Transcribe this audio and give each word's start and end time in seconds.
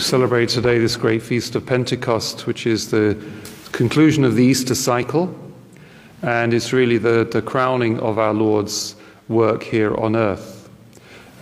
We 0.00 0.04
celebrate 0.04 0.48
today 0.48 0.78
this 0.78 0.96
great 0.96 1.20
feast 1.20 1.54
of 1.56 1.66
Pentecost, 1.66 2.46
which 2.46 2.66
is 2.66 2.90
the 2.90 3.22
conclusion 3.72 4.24
of 4.24 4.34
the 4.34 4.42
Easter 4.42 4.74
cycle, 4.74 5.38
and 6.22 6.54
it's 6.54 6.72
really 6.72 6.96
the, 6.96 7.28
the 7.30 7.42
crowning 7.42 8.00
of 8.00 8.18
our 8.18 8.32
Lord's 8.32 8.96
work 9.28 9.62
here 9.62 9.94
on 9.96 10.16
earth. 10.16 10.70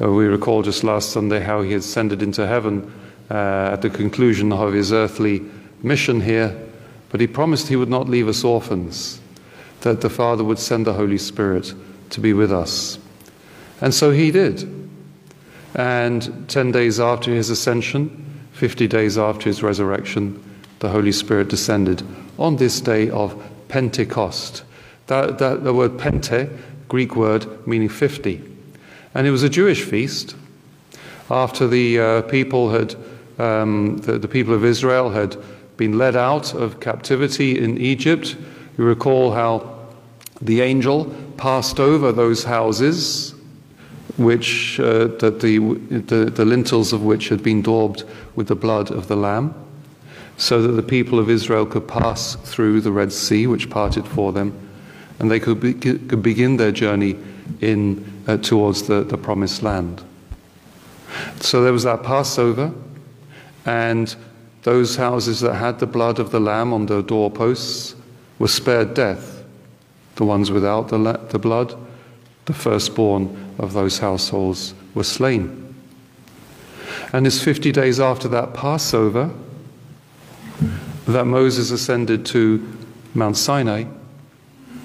Uh, 0.02 0.10
we 0.10 0.24
recall 0.24 0.62
just 0.62 0.82
last 0.82 1.10
Sunday 1.10 1.38
how 1.38 1.62
he 1.62 1.72
ascended 1.74 2.20
into 2.20 2.48
heaven 2.48 2.92
uh, 3.30 3.70
at 3.72 3.80
the 3.80 3.90
conclusion 3.90 4.52
of 4.52 4.72
his 4.72 4.92
earthly 4.92 5.40
mission 5.84 6.20
here, 6.20 6.60
but 7.10 7.20
he 7.20 7.28
promised 7.28 7.68
he 7.68 7.76
would 7.76 7.88
not 7.88 8.08
leave 8.08 8.26
us 8.26 8.42
orphans, 8.42 9.20
that 9.82 10.00
the 10.00 10.10
Father 10.10 10.42
would 10.42 10.58
send 10.58 10.84
the 10.84 10.94
Holy 10.94 11.18
Spirit 11.18 11.72
to 12.10 12.20
be 12.20 12.32
with 12.32 12.52
us. 12.52 12.98
And 13.80 13.94
so 13.94 14.10
he 14.10 14.32
did. 14.32 14.90
And 15.76 16.48
10 16.48 16.72
days 16.72 16.98
after 16.98 17.32
his 17.32 17.50
ascension, 17.50 18.24
50 18.58 18.88
days 18.88 19.16
after 19.16 19.44
his 19.44 19.62
resurrection, 19.62 20.42
the 20.80 20.88
Holy 20.88 21.12
Spirit 21.12 21.46
descended 21.46 22.02
on 22.40 22.56
this 22.56 22.80
day 22.80 23.08
of 23.08 23.40
Pentecost. 23.68 24.64
That, 25.06 25.38
that, 25.38 25.62
the 25.62 25.72
word 25.72 25.92
pente, 25.92 26.50
Greek 26.88 27.14
word 27.14 27.46
meaning 27.68 27.88
50. 27.88 28.42
And 29.14 29.28
it 29.28 29.30
was 29.30 29.44
a 29.44 29.48
Jewish 29.48 29.84
feast. 29.84 30.34
After 31.30 31.68
the 31.68 32.00
uh, 32.00 32.22
people 32.22 32.70
had, 32.70 32.96
um, 33.38 33.98
the, 33.98 34.18
the 34.18 34.26
people 34.26 34.54
of 34.54 34.64
Israel 34.64 35.10
had 35.10 35.36
been 35.76 35.96
led 35.96 36.16
out 36.16 36.52
of 36.52 36.80
captivity 36.80 37.56
in 37.56 37.78
Egypt, 37.78 38.36
you 38.76 38.82
recall 38.82 39.30
how 39.30 39.86
the 40.42 40.62
angel 40.62 41.14
passed 41.36 41.78
over 41.78 42.10
those 42.10 42.42
houses 42.42 43.36
which 44.18 44.78
uh, 44.80 45.06
that 45.18 45.40
the, 45.40 45.58
the, 45.58 46.30
the 46.30 46.44
lintels 46.44 46.92
of 46.92 47.02
which 47.02 47.28
had 47.28 47.42
been 47.42 47.62
daubed 47.62 48.04
with 48.34 48.48
the 48.48 48.56
blood 48.56 48.90
of 48.90 49.06
the 49.06 49.16
Lamb, 49.16 49.54
so 50.36 50.60
that 50.60 50.72
the 50.72 50.82
people 50.82 51.18
of 51.18 51.30
Israel 51.30 51.64
could 51.64 51.88
pass 51.88 52.34
through 52.34 52.80
the 52.80 52.92
Red 52.92 53.12
Sea, 53.12 53.46
which 53.46 53.70
parted 53.70 54.06
for 54.06 54.32
them, 54.32 54.52
and 55.18 55.30
they 55.30 55.40
could, 55.40 55.60
be, 55.60 55.72
could 55.72 56.22
begin 56.22 56.56
their 56.56 56.72
journey 56.72 57.16
in, 57.60 58.04
uh, 58.26 58.36
towards 58.36 58.82
the, 58.88 59.04
the 59.04 59.16
promised 59.16 59.62
land. 59.62 60.02
So 61.40 61.62
there 61.62 61.72
was 61.72 61.84
that 61.84 62.02
Passover, 62.02 62.72
and 63.64 64.14
those 64.62 64.96
houses 64.96 65.40
that 65.40 65.54
had 65.54 65.78
the 65.78 65.86
blood 65.86 66.18
of 66.18 66.30
the 66.30 66.40
Lamb 66.40 66.72
on 66.72 66.86
their 66.86 67.02
doorposts 67.02 67.94
were 68.38 68.48
spared 68.48 68.94
death. 68.94 69.44
The 70.16 70.24
ones 70.24 70.50
without 70.50 70.88
the, 70.88 70.98
the 71.30 71.38
blood, 71.38 71.74
the 72.48 72.54
firstborn 72.54 73.54
of 73.58 73.74
those 73.74 73.98
households 73.98 74.72
were 74.94 75.04
slain. 75.04 75.74
And 77.12 77.26
it's 77.26 77.42
50 77.42 77.72
days 77.72 78.00
after 78.00 78.26
that 78.28 78.54
Passover 78.54 79.30
that 81.06 81.26
Moses 81.26 81.70
ascended 81.70 82.24
to 82.26 82.66
Mount 83.12 83.36
Sinai 83.36 83.84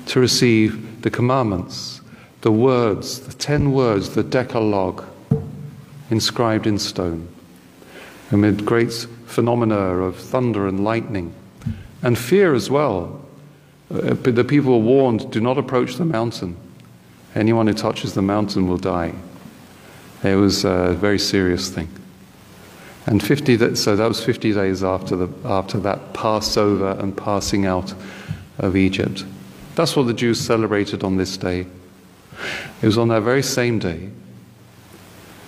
to 0.08 0.19
receive 0.19 1.02
the 1.03 1.09
commandments, 1.09 2.02
the 2.41 2.52
words, 2.52 3.22
the 3.22 3.34
ten 3.34 3.72
words, 3.72 4.09
the 4.09 4.23
Decalogue, 4.23 5.06
inscribed 6.09 6.67
in 6.67 6.78
stone, 6.78 7.30
amid 8.31 8.66
great 8.66 8.91
phenomena 9.25 9.75
of 9.75 10.17
thunder 10.17 10.67
and 10.67 10.84
lightning, 10.84 11.34
and 12.02 12.17
fear 12.17 12.53
as 12.53 12.69
well. 12.69 13.22
Uh, 13.89 14.16
the 14.16 14.44
people 14.44 14.73
were 14.73 14.86
warned 14.86 15.31
do 15.31 15.39
not 15.39 15.58
approach 15.58 15.95
the 15.95 16.06
mountain. 16.06 16.58
Anyone 17.36 17.67
who 17.67 17.73
touches 17.73 18.14
the 18.14 18.22
mountain 18.22 18.67
will 18.67 18.78
die. 18.78 19.14
It 20.23 20.36
was 20.36 20.64
a 20.66 20.94
very 20.94 21.20
serious 21.20 21.70
thing. 21.70 21.90
And 23.06 23.22
50, 23.22 23.75
so 23.75 23.95
that 23.95 24.08
was 24.08 24.23
50 24.23 24.53
days 24.53 24.84
after, 24.84 25.16
the, 25.16 25.30
after 25.44 25.78
that 25.80 26.14
Passover 26.14 26.92
and 27.00 27.16
passing 27.16 27.66
out 27.66 27.94
of 28.59 28.78
Egypt. 28.78 29.25
That's 29.75 29.96
what 29.96 30.08
the 30.08 30.13
Jews 30.13 30.40
celebrated 30.40 31.03
on 31.03 31.18
this 31.18 31.35
day. 31.35 31.66
It 32.81 32.85
was 32.85 32.97
on 32.97 33.09
that 33.09 33.22
very 33.22 33.44
same 33.44 33.79
day 33.79 34.09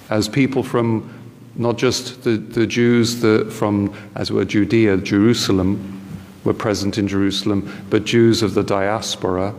as 0.09 0.27
people 0.27 0.63
from 0.63 1.11
not 1.55 1.77
just 1.77 2.23
the, 2.23 2.37
the 2.37 2.67
Jews 2.67 3.21
the, 3.21 3.49
from, 3.49 3.93
as 4.15 4.29
it 4.29 4.33
were, 4.33 4.45
Judea, 4.45 4.97
Jerusalem, 4.97 6.01
were 6.43 6.53
present 6.53 6.97
in 6.97 7.07
Jerusalem, 7.07 7.85
but 7.89 8.03
Jews 8.03 8.43
of 8.43 8.53
the 8.53 8.63
diaspora 8.63 9.55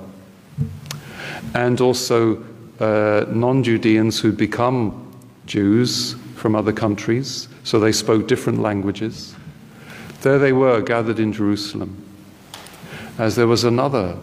and 1.55 1.81
also 1.81 2.45
uh, 2.81 3.25
non 3.29 3.63
Judeans 3.63 4.21
who'd 4.21 4.37
become 4.37 5.03
Jews 5.47 6.15
from 6.35 6.55
other 6.55 6.73
countries, 6.73 7.49
so 7.65 7.81
they 7.81 7.93
spoke 7.93 8.29
different 8.29 8.61
languages. 8.61 9.35
There 10.23 10.39
they 10.39 10.53
were, 10.53 10.81
gathered 10.81 11.19
in 11.19 11.33
Jerusalem, 11.33 12.05
as 13.19 13.37
there 13.37 13.47
was 13.47 13.65
another 13.65 14.19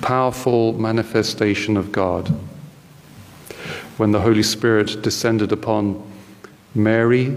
powerful 0.00 0.72
manifestation 0.72 1.76
of 1.76 1.92
God 1.92 2.28
when 3.98 4.12
the 4.12 4.20
Holy 4.20 4.42
Spirit 4.42 5.02
descended 5.02 5.52
upon 5.52 6.02
Mary 6.74 7.36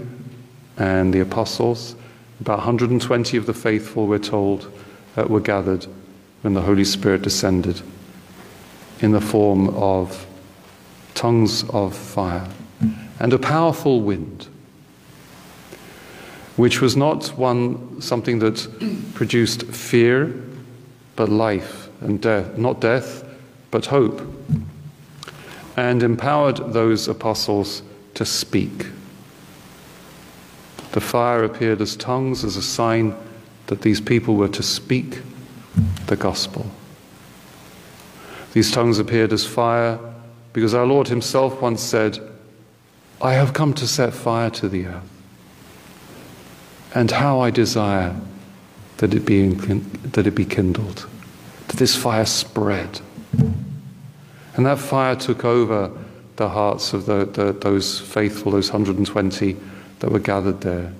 and 0.78 1.12
the 1.12 1.20
apostles. 1.20 1.94
About 2.40 2.58
120 2.58 3.36
of 3.36 3.46
the 3.46 3.54
faithful, 3.54 4.06
we're 4.06 4.18
told, 4.18 4.72
uh, 5.16 5.24
were 5.24 5.40
gathered 5.40 5.86
when 6.42 6.54
the 6.54 6.62
Holy 6.62 6.84
Spirit 6.84 7.22
descended 7.22 7.82
in 9.04 9.12
the 9.12 9.20
form 9.20 9.68
of 9.76 10.26
tongues 11.14 11.62
of 11.68 11.94
fire 11.94 12.48
and 13.20 13.34
a 13.34 13.38
powerful 13.38 14.00
wind, 14.00 14.48
which 16.56 16.80
was 16.80 16.96
not 16.96 17.28
one 17.36 18.00
something 18.00 18.38
that 18.38 18.66
produced 19.12 19.64
fear, 19.64 20.34
but 21.16 21.28
life 21.28 21.88
and 22.00 22.22
death, 22.22 22.56
not 22.56 22.80
death, 22.80 23.24
but 23.70 23.84
hope, 23.84 24.22
and 25.76 26.02
empowered 26.02 26.72
those 26.72 27.06
apostles 27.06 27.82
to 28.14 28.24
speak. 28.24 28.86
The 30.92 31.00
fire 31.00 31.44
appeared 31.44 31.82
as 31.82 31.94
tongues 31.94 32.42
as 32.42 32.56
a 32.56 32.62
sign 32.62 33.14
that 33.66 33.82
these 33.82 34.00
people 34.00 34.36
were 34.36 34.48
to 34.48 34.62
speak 34.62 35.20
the 36.06 36.16
gospel. 36.16 36.70
These 38.54 38.70
tongues 38.70 39.00
appeared 39.00 39.32
as 39.32 39.44
fire 39.44 39.98
because 40.52 40.74
our 40.74 40.86
Lord 40.86 41.08
Himself 41.08 41.60
once 41.60 41.82
said, 41.82 42.20
I 43.20 43.32
have 43.32 43.52
come 43.52 43.74
to 43.74 43.86
set 43.88 44.14
fire 44.14 44.48
to 44.50 44.68
the 44.68 44.86
earth. 44.86 45.10
And 46.94 47.10
how 47.10 47.40
I 47.40 47.50
desire 47.50 48.14
that 48.98 49.12
it 49.12 49.26
be, 49.26 49.48
that 49.48 50.28
it 50.28 50.36
be 50.36 50.44
kindled, 50.44 51.08
that 51.66 51.78
this 51.78 51.96
fire 51.96 52.24
spread. 52.24 53.00
And 54.56 54.64
that 54.66 54.78
fire 54.78 55.16
took 55.16 55.44
over 55.44 55.90
the 56.36 56.50
hearts 56.50 56.92
of 56.92 57.06
the, 57.06 57.24
the, 57.24 57.52
those 57.54 57.98
faithful, 57.98 58.52
those 58.52 58.70
120 58.70 59.56
that 59.98 60.12
were 60.12 60.20
gathered 60.20 60.60
there. 60.60 60.92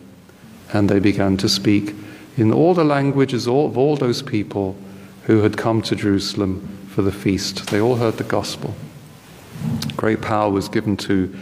And 0.73 0.91
they 0.91 0.99
began 0.99 1.37
to 1.37 1.49
speak 1.49 1.95
in 2.37 2.53
all 2.53 2.75
the 2.75 2.83
languages 2.83 3.47
of 3.47 3.79
all 3.79 3.95
those 3.95 4.23
people 4.23 4.77
who 5.27 5.43
had 5.43 5.57
come 5.57 5.83
to 5.83 5.95
Jerusalem 5.95 6.81
for 6.95 7.03
the 7.03 7.13
feast. 7.13 7.67
They 7.71 7.81
all 7.81 7.97
heard 7.97 8.19
the 8.19 8.25
gospel. 8.25 8.73
Great 9.97 10.23
power 10.23 10.49
was 10.49 10.69
given 10.69 10.97
to, 10.99 11.35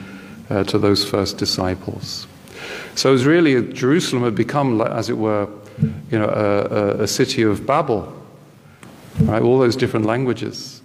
uh, 0.49 0.65
to 0.65 0.79
those 0.79 1.09
first 1.09 1.37
disciples. 1.37 2.27
So 2.95 3.11
it 3.11 3.13
was 3.13 3.27
really, 3.27 3.73
Jerusalem 3.73 4.23
had 4.23 4.35
become, 4.35 4.81
as 4.81 5.11
it 5.11 5.19
were, 5.19 5.49
you 6.11 6.19
know, 6.19 6.29
a, 6.29 7.03
a, 7.03 7.07
city 7.07 7.43
of 7.43 7.67
Babel, 7.67 8.13
right? 9.21 9.43
All 9.43 9.59
those 9.59 9.77
different 9.77 10.07
languages. 10.07 10.81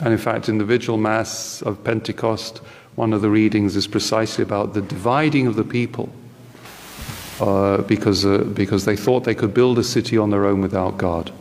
And 0.00 0.12
in 0.12 0.18
fact, 0.18 0.48
in 0.48 0.58
the 0.58 0.64
vigil 0.64 0.98
mass 0.98 1.62
of 1.62 1.82
Pentecost, 1.82 2.58
one 2.96 3.14
of 3.14 3.22
the 3.22 3.30
readings 3.30 3.74
is 3.74 3.86
precisely 3.86 4.42
about 4.42 4.74
the 4.74 4.82
dividing 4.82 5.46
of 5.46 5.56
the 5.56 5.64
people 5.64 6.10
uh, 7.40 7.78
because, 7.82 8.26
uh, 8.26 8.38
because 8.38 8.84
they 8.84 8.96
thought 8.96 9.24
they 9.24 9.34
could 9.34 9.54
build 9.54 9.78
a 9.78 9.84
city 9.84 10.18
on 10.18 10.28
their 10.28 10.44
own 10.44 10.60
without 10.60 10.98
God. 10.98 11.32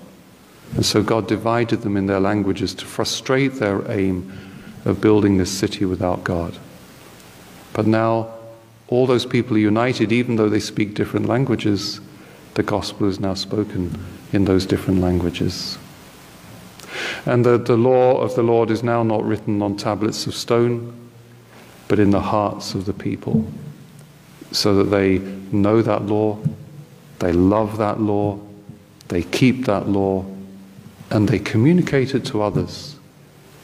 And 0.76 0.86
so 0.86 1.02
God 1.02 1.28
divided 1.28 1.82
them 1.82 1.98
in 1.98 2.06
their 2.06 2.20
languages 2.20 2.74
to 2.76 2.86
frustrate 2.86 3.56
their 3.56 3.90
aim 3.92 4.32
of 4.86 5.02
building 5.02 5.38
this 5.38 5.52
city 5.52 5.86
without 5.86 6.24
God. 6.24 6.58
But 7.74 7.88
now, 7.88 8.34
all 8.88 9.06
those 9.06 9.26
people 9.26 9.56
are 9.56 9.60
united, 9.60 10.12
even 10.12 10.36
though 10.36 10.50
they 10.50 10.60
speak 10.60 10.94
different 10.94 11.28
languages, 11.28 12.00
the 12.56 12.64
gospel 12.64 13.08
is 13.08 13.20
now 13.20 13.34
spoken 13.34 14.04
in 14.34 14.46
those 14.46 14.66
different 14.66 15.02
languages. 15.02 15.78
And 17.26 17.46
the, 17.46 17.58
the 17.58 17.78
law 17.78 18.20
of 18.20 18.36
the 18.36 18.44
Lord 18.44 18.72
is 18.72 18.84
now 18.84 19.04
not 19.04 19.24
written 19.24 19.62
on 19.62 19.78
tablets 19.78 20.28
of 20.28 20.36
stone, 20.36 20.96
but 21.88 22.00
in 22.00 22.12
the 22.12 22.22
hearts 22.22 22.74
of 22.74 22.86
the 22.86 22.94
people, 22.94 23.52
so 24.52 24.76
that 24.76 24.86
they 24.86 25.20
know 25.52 25.82
that 25.82 26.04
law, 26.04 26.38
they 27.20 27.32
love 27.32 27.78
that 27.78 28.00
law, 28.00 28.40
they 29.10 29.24
keep 29.24 29.66
that 29.66 29.88
law, 29.88 30.26
and 31.12 31.28
they 31.28 31.40
communicate 31.40 32.14
it 32.14 32.26
to 32.26 32.42
others 32.42 32.96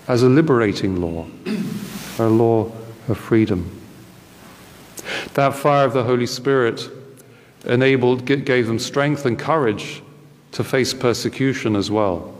as 0.07 0.23
a 0.23 0.29
liberating 0.29 1.01
law, 1.01 1.25
a 2.19 2.27
law 2.27 2.71
of 3.07 3.17
freedom. 3.17 3.69
That 5.33 5.55
fire 5.55 5.85
of 5.85 5.93
the 5.93 6.03
Holy 6.03 6.25
Spirit 6.25 6.89
enabled, 7.65 8.25
gave 8.25 8.67
them 8.67 8.79
strength 8.79 9.25
and 9.25 9.37
courage 9.37 10.01
to 10.53 10.63
face 10.63 10.93
persecution 10.93 11.75
as 11.75 11.91
well. 11.91 12.33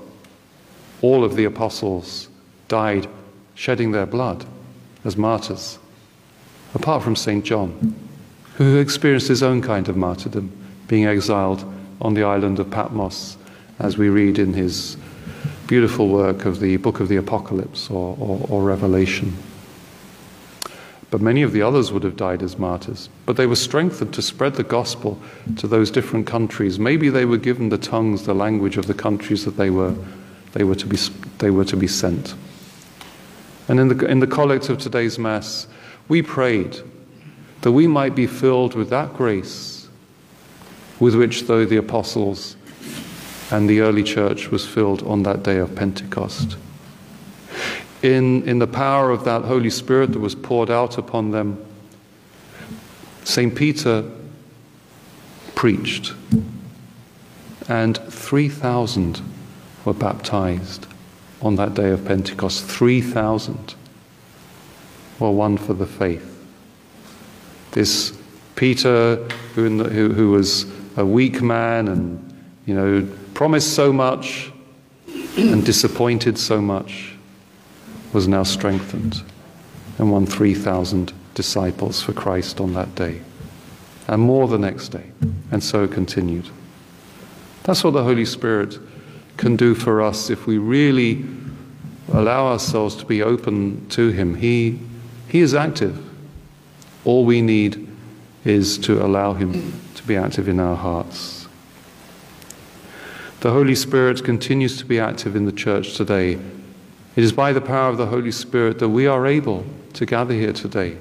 All 1.02 1.24
of 1.24 1.36
the 1.36 1.46
apostles 1.46 2.30
died 2.68 3.08
shedding 3.56 3.92
their 3.92 4.06
blood 4.06 4.46
as 5.04 5.18
martyrs, 5.18 5.78
apart 6.74 7.04
from 7.04 7.16
St. 7.16 7.44
John, 7.44 7.96
who 8.56 8.78
experienced 8.78 9.28
his 9.28 9.44
own 9.44 9.62
kind 9.62 9.88
of 9.90 9.98
martyrdom, 9.98 10.52
being 10.88 11.06
exiled 11.06 11.64
on 12.02 12.14
the 12.14 12.24
island 12.24 12.60
of 12.60 12.70
Patmos, 12.70 13.38
as 13.80 13.98
we 13.98 14.10
read 14.10 14.40
in 14.40 14.54
his 14.54 14.98
beautiful 15.68 16.10
work 16.10 16.46
of 16.46 16.60
the 16.60 16.78
book 16.78 17.00
of 17.00 17.08
the 17.08 17.16
Apocalypse 17.16 17.90
or, 17.90 18.16
or, 18.20 18.46
or 18.50 18.64
Revelation. 18.64 19.36
But 21.12 21.22
many 21.22 21.44
of 21.44 21.54
the 21.54 21.62
others 21.62 21.92
would 21.92 22.04
have 22.04 22.18
died 22.18 22.44
as 22.44 22.58
martyrs. 22.58 23.10
But 23.26 23.38
they 23.38 23.48
were 23.48 23.56
strengthened 23.56 24.14
to 24.16 24.22
spread 24.22 24.56
the 24.56 24.64
gospel 24.64 25.20
to 25.58 25.68
those 25.68 25.92
different 25.92 26.28
countries. 26.28 26.80
Maybe 26.80 27.10
they 27.10 27.26
were 27.26 27.38
given 27.38 27.70
the 27.70 27.78
tongues, 27.78 28.26
the 28.26 28.34
language 28.34 28.78
of 28.78 28.88
the 28.88 28.94
countries 28.94 29.46
that 29.46 29.58
they 29.58 29.70
were, 29.70 29.96
they 30.54 30.64
were, 30.64 30.76
to, 30.76 30.88
be, 30.88 30.98
they 31.38 31.52
were 31.52 31.66
to 31.66 31.78
be 31.78 31.88
sent. 31.88 32.36
And 33.68 33.80
in 33.80 33.88
the, 33.88 34.06
in 34.06 34.20
the 34.20 34.28
collect 34.28 34.70
of 34.70 34.78
today's 34.78 35.18
Mass, 35.18 35.68
we 36.08 36.22
prayed 36.22 36.78
that 37.62 37.72
we 37.72 37.88
might 37.88 38.14
be 38.14 38.28
filled 38.28 38.76
with 38.76 38.90
that 38.90 39.14
grace 39.14 39.88
with 41.00 41.16
which, 41.16 41.44
though 41.44 41.66
the 41.66 41.78
apostles 41.78 42.56
and 43.52 43.70
the 43.70 43.82
early 43.82 44.04
church 44.04 44.50
was 44.50 44.66
filled 44.66 45.04
on 45.04 45.24
that 45.24 45.44
day 45.44 45.58
of 45.58 45.76
Pentecost. 45.76 46.58
In, 48.02 48.48
in 48.48 48.60
the 48.60 48.68
power 48.68 49.12
of 49.12 49.24
that 49.26 49.44
Holy 49.44 49.70
Spirit 49.70 50.14
that 50.14 50.20
was 50.20 50.36
poured 50.36 50.70
out 50.70 50.98
upon 50.98 51.32
them, 51.32 51.64
St. 53.24 53.56
Peter 53.56 54.10
preached, 55.56 56.14
and 57.68 57.98
3,000 57.98 59.22
were 59.86 59.94
baptized 59.94 60.88
on 61.42 61.56
that 61.56 61.74
day 61.74 61.90
of 61.90 62.06
Pentecost. 62.06 62.64
3,000 62.66 63.76
were 65.20 65.32
won 65.32 65.58
for 65.58 65.74
the 65.74 65.88
faith. 65.88 66.32
This 67.72 68.18
Peter, 68.56 69.18
who, 69.54 69.78
the, 69.78 69.90
who, 69.90 70.14
who 70.14 70.32
was 70.32 70.66
a 70.98 71.06
weak 71.06 71.42
man 71.42 71.88
and, 71.88 72.44
you 72.66 72.74
know, 72.74 73.08
promised 73.36 73.76
so 73.76 73.94
much 73.94 74.52
and 75.38 75.64
disappointed 75.66 76.38
so 76.38 76.62
much, 76.62 77.14
was 78.14 78.28
now 78.28 78.44
strengthened 78.44 79.22
and 80.00 80.12
won 80.12 80.26
3,000 80.26 81.14
disciples 81.34 82.02
for 82.02 82.14
Christ 82.14 82.62
on 82.62 82.74
that 82.74 82.96
day, 82.96 83.22
and 84.08 84.22
more 84.22 84.48
the 84.48 84.58
next 84.58 84.90
day, 84.90 85.12
and 85.52 85.62
so 85.62 85.86
continued. 85.88 86.50
That's 87.64 87.84
what 87.84 87.92
the 87.92 88.04
Holy 88.04 88.26
Spirit 88.26 88.80
can 89.38 89.58
do 89.58 89.76
for 89.76 90.02
us 90.02 90.30
if 90.30 90.48
we 90.48 90.58
really 90.58 91.26
allow 92.14 92.48
ourselves 92.48 92.96
to 92.96 93.06
be 93.06 93.22
open 93.22 93.86
to 93.90 94.10
Him. 94.12 94.36
He, 94.36 94.80
he 95.28 95.42
is 95.42 95.54
active. 95.54 96.02
All 97.04 97.26
we 97.26 97.42
need 97.42 97.86
is 98.46 98.78
to 98.80 99.04
allow 99.06 99.34
Him 99.34 99.82
to 99.96 100.04
be 100.04 100.16
active 100.16 100.48
in 100.48 100.60
our 100.60 100.76
hearts. 100.76 101.45
The 103.46 103.52
Holy 103.52 103.76
Spirit 103.76 104.24
continues 104.24 104.76
to 104.78 104.86
be 104.86 105.00
active 105.00 105.36
in 105.36 105.46
the 105.46 105.52
church 105.52 105.94
today. 105.94 106.32
It 106.32 107.24
is 107.24 107.32
by 107.32 107.54
the 107.54 107.62
power 107.62 107.90
of 107.90 107.98
the 107.98 108.08
Holy 108.08 108.32
Spirit 108.32 108.80
that 108.80 108.90
we 108.90 109.06
are 109.06 109.28
able 109.28 109.64
to 109.94 110.04
gather 110.08 110.34
here 110.34 110.52
today, 110.52 110.98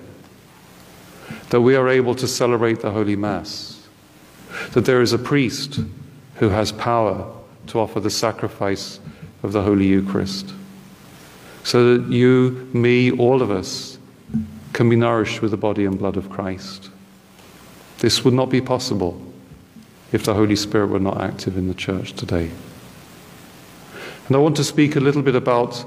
that 1.48 1.62
we 1.62 1.74
are 1.74 1.88
able 1.88 2.14
to 2.16 2.28
celebrate 2.28 2.80
the 2.80 2.90
Holy 2.90 3.16
Mass, 3.16 3.88
that 4.72 4.84
there 4.84 5.00
is 5.00 5.14
a 5.14 5.18
priest 5.18 5.80
who 6.34 6.50
has 6.50 6.70
power 6.70 7.32
to 7.68 7.80
offer 7.80 7.98
the 7.98 8.10
sacrifice 8.10 9.00
of 9.42 9.52
the 9.52 9.62
Holy 9.62 9.86
Eucharist. 9.86 10.52
So 11.62 11.96
that 11.96 12.12
you, 12.12 12.68
me, 12.74 13.10
all 13.10 13.40
of 13.40 13.50
us 13.50 13.98
can 14.74 14.90
be 14.90 14.96
nourished 14.96 15.40
with 15.40 15.52
the 15.52 15.56
body 15.56 15.86
and 15.86 15.98
blood 15.98 16.18
of 16.18 16.28
Christ. 16.28 16.90
This 18.00 18.22
would 18.22 18.34
not 18.34 18.50
be 18.50 18.60
possible 18.60 19.18
if 20.14 20.22
the 20.22 20.34
Holy 20.34 20.54
Spirit 20.54 20.90
were 20.90 21.00
not 21.00 21.20
active 21.20 21.58
in 21.58 21.66
the 21.66 21.74
church 21.74 22.12
today. 22.12 22.48
And 24.28 24.36
I 24.36 24.38
want 24.38 24.54
to 24.56 24.64
speak 24.64 24.94
a 24.94 25.00
little 25.00 25.22
bit 25.22 25.34
about 25.34 25.84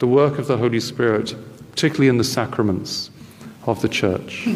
the 0.00 0.06
work 0.06 0.38
of 0.38 0.46
the 0.46 0.58
Holy 0.58 0.80
Spirit, 0.80 1.34
particularly 1.70 2.08
in 2.08 2.18
the 2.18 2.24
sacraments 2.24 3.10
of 3.66 3.80
the 3.80 3.88
church. 3.88 4.46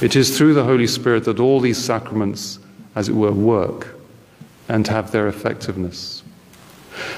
It 0.00 0.16
is 0.16 0.38
through 0.38 0.54
the 0.54 0.64
Holy 0.64 0.86
Spirit 0.86 1.24
that 1.24 1.38
all 1.38 1.60
these 1.60 1.76
sacraments, 1.76 2.58
as 2.94 3.10
it 3.10 3.14
were, 3.14 3.30
work 3.30 3.94
and 4.70 4.88
have 4.88 5.12
their 5.12 5.28
effectiveness. 5.28 6.22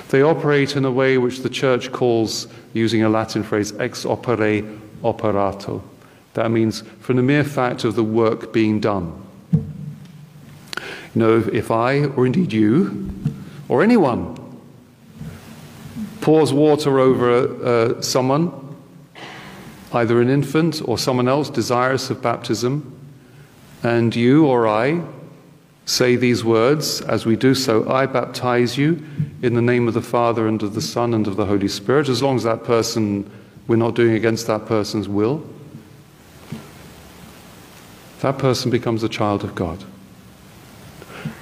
They 0.08 0.22
operate 0.22 0.74
in 0.74 0.84
a 0.84 0.90
way 0.90 1.18
which 1.18 1.42
the 1.42 1.48
church 1.48 1.92
calls, 1.92 2.48
using 2.72 3.04
a 3.04 3.08
Latin 3.08 3.44
phrase, 3.44 3.72
ex 3.78 4.04
opere 4.04 4.80
operato. 5.04 5.84
That 6.34 6.50
means 6.50 6.82
from 6.98 7.14
the 7.14 7.22
mere 7.22 7.44
fact 7.44 7.84
of 7.84 7.94
the 7.94 8.02
work 8.02 8.52
being 8.52 8.80
done. 8.80 9.29
Know, 11.14 11.38
if 11.52 11.70
I, 11.70 12.04
or 12.04 12.26
indeed 12.26 12.52
you, 12.52 13.10
or 13.68 13.82
anyone, 13.82 14.36
pours 16.20 16.52
water 16.52 17.00
over 17.00 17.64
uh, 17.64 18.00
someone, 18.00 18.52
either 19.92 20.20
an 20.20 20.28
infant 20.28 20.82
or 20.84 20.98
someone 20.98 21.28
else 21.28 21.50
desirous 21.50 22.10
of 22.10 22.22
baptism, 22.22 22.96
and 23.82 24.14
you 24.14 24.46
or 24.46 24.68
I 24.68 25.02
say 25.84 26.14
these 26.14 26.44
words 26.44 27.00
as 27.02 27.26
we 27.26 27.34
do 27.34 27.54
so 27.54 27.90
I 27.90 28.06
baptize 28.06 28.78
you 28.78 29.04
in 29.42 29.54
the 29.54 29.62
name 29.62 29.88
of 29.88 29.94
the 29.94 30.02
Father 30.02 30.46
and 30.46 30.62
of 30.62 30.74
the 30.74 30.80
Son 30.80 31.14
and 31.14 31.26
of 31.26 31.36
the 31.36 31.46
Holy 31.46 31.68
Spirit, 31.68 32.08
as 32.08 32.22
long 32.22 32.36
as 32.36 32.44
that 32.44 32.62
person, 32.62 33.28
we're 33.66 33.76
not 33.76 33.96
doing 33.96 34.14
against 34.14 34.46
that 34.46 34.66
person's 34.66 35.08
will. 35.08 35.44
That 38.20 38.38
person 38.38 38.70
becomes 38.70 39.02
a 39.02 39.08
child 39.08 39.42
of 39.42 39.54
God. 39.54 39.82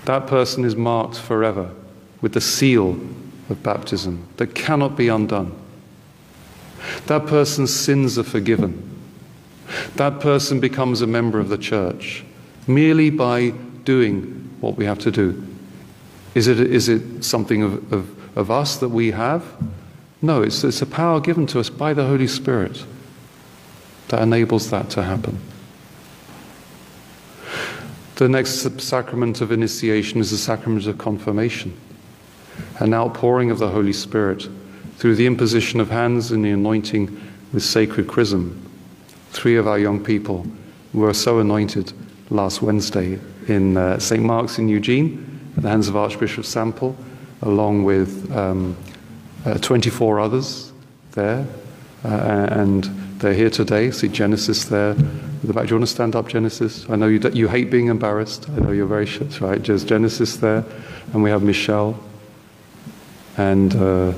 That 0.08 0.26
person 0.26 0.64
is 0.64 0.75
marked 0.75 1.19
forever 1.19 1.70
with 2.22 2.32
the 2.32 2.40
seal 2.40 2.93
of 3.50 3.62
baptism 3.62 4.26
that 4.38 4.55
cannot 4.55 4.96
be 4.96 5.08
undone. 5.08 5.55
That 7.08 7.26
person's 7.26 7.76
sins 7.76 8.19
are 8.19 8.25
forgiven. 8.25 8.88
That 9.96 10.20
person 10.20 10.60
becomes 10.60 11.02
a 11.02 11.06
member 11.06 11.38
of 11.38 11.50
the 11.50 11.58
church 11.58 12.25
merely 12.66 13.11
by 13.11 13.50
doing 13.85 14.49
what 14.61 14.76
we 14.76 14.87
have 14.87 14.99
to 15.00 15.11
do. 15.11 15.47
Is 16.35 16.49
it, 16.49 16.59
is 16.59 16.88
it 16.88 17.23
something 17.23 17.62
of, 17.62 17.92
of, 17.92 18.38
of 18.38 18.50
us 18.50 18.78
that 18.78 18.88
we 18.88 19.11
have? 19.11 19.44
No, 20.23 20.40
it's, 20.40 20.64
it's 20.64 20.80
a 20.80 20.87
power 20.87 21.21
given 21.21 21.47
to 21.49 21.61
us 21.61 21.68
by 21.68 21.92
the 21.92 22.06
Holy 22.06 22.28
Spirit 22.28 22.82
that 24.09 24.23
enables 24.23 24.71
that 24.71 24.88
to 24.88 25.02
happen. 25.02 25.38
The 28.18 28.28
next 28.28 28.80
sacrament 28.80 29.40
of 29.40 29.52
initiation 29.52 30.18
is 30.18 30.32
the 30.32 30.38
sacrament 30.38 30.88
of 30.88 30.98
confirmation, 30.98 31.78
an 32.80 32.92
outpouring 32.92 33.52
of 33.52 33.60
the 33.60 33.68
Holy 33.68 33.92
Spirit 33.92 34.48
through 34.96 35.14
the 35.14 35.26
imposition 35.26 35.78
of 35.78 35.88
hands 35.90 36.32
and 36.32 36.44
the 36.44 36.50
anointing 36.50 37.16
with 37.52 37.62
sacred 37.62 38.08
chrism. 38.08 38.60
Three 39.30 39.54
of 39.54 39.68
our 39.68 39.78
young 39.78 40.02
people 40.02 40.44
were 40.92 41.14
so 41.14 41.38
anointed 41.38 41.92
last 42.28 42.60
Wednesday 42.60 43.20
in 43.46 43.76
uh, 43.76 44.00
St. 44.00 44.25
Mark's 44.25 44.58
in 44.58 44.68
Eugene 44.68 45.52
at 45.56 45.62
the 45.62 45.68
hands 45.68 45.87
of 45.87 45.96
Archbishop 45.96 46.44
Sample, 46.44 46.96
along 47.42 47.84
with 47.84 48.34
um, 48.37 48.76
uh, 49.46 49.58
24 49.58 50.18
others 50.18 50.72
there. 51.12 51.46
Uh, 52.04 52.48
and 52.50 52.98
they're 53.18 53.34
here 53.34 53.50
today. 53.50 53.90
See 53.90 54.08
Genesis 54.08 54.64
there. 54.66 54.94
The 54.94 55.52
back. 55.52 55.64
Do 55.64 55.70
you 55.70 55.76
want 55.76 55.88
to 55.88 55.92
stand 55.92 56.14
up, 56.14 56.28
Genesis? 56.28 56.88
I 56.88 56.94
know 56.94 57.08
you, 57.08 57.20
you 57.32 57.48
hate 57.48 57.70
being 57.70 57.88
embarrassed. 57.88 58.48
I 58.50 58.60
know 58.60 58.70
you're 58.70 58.87
very 58.87 59.06
shy, 59.06 59.26
right? 59.40 59.62
There's 59.62 59.84
Genesis 59.84 60.37
there. 60.37 60.64
And 61.12 61.22
we 61.22 61.30
have 61.30 61.42
Michelle. 61.42 61.98
And 63.37 63.75
uh, 63.75 64.12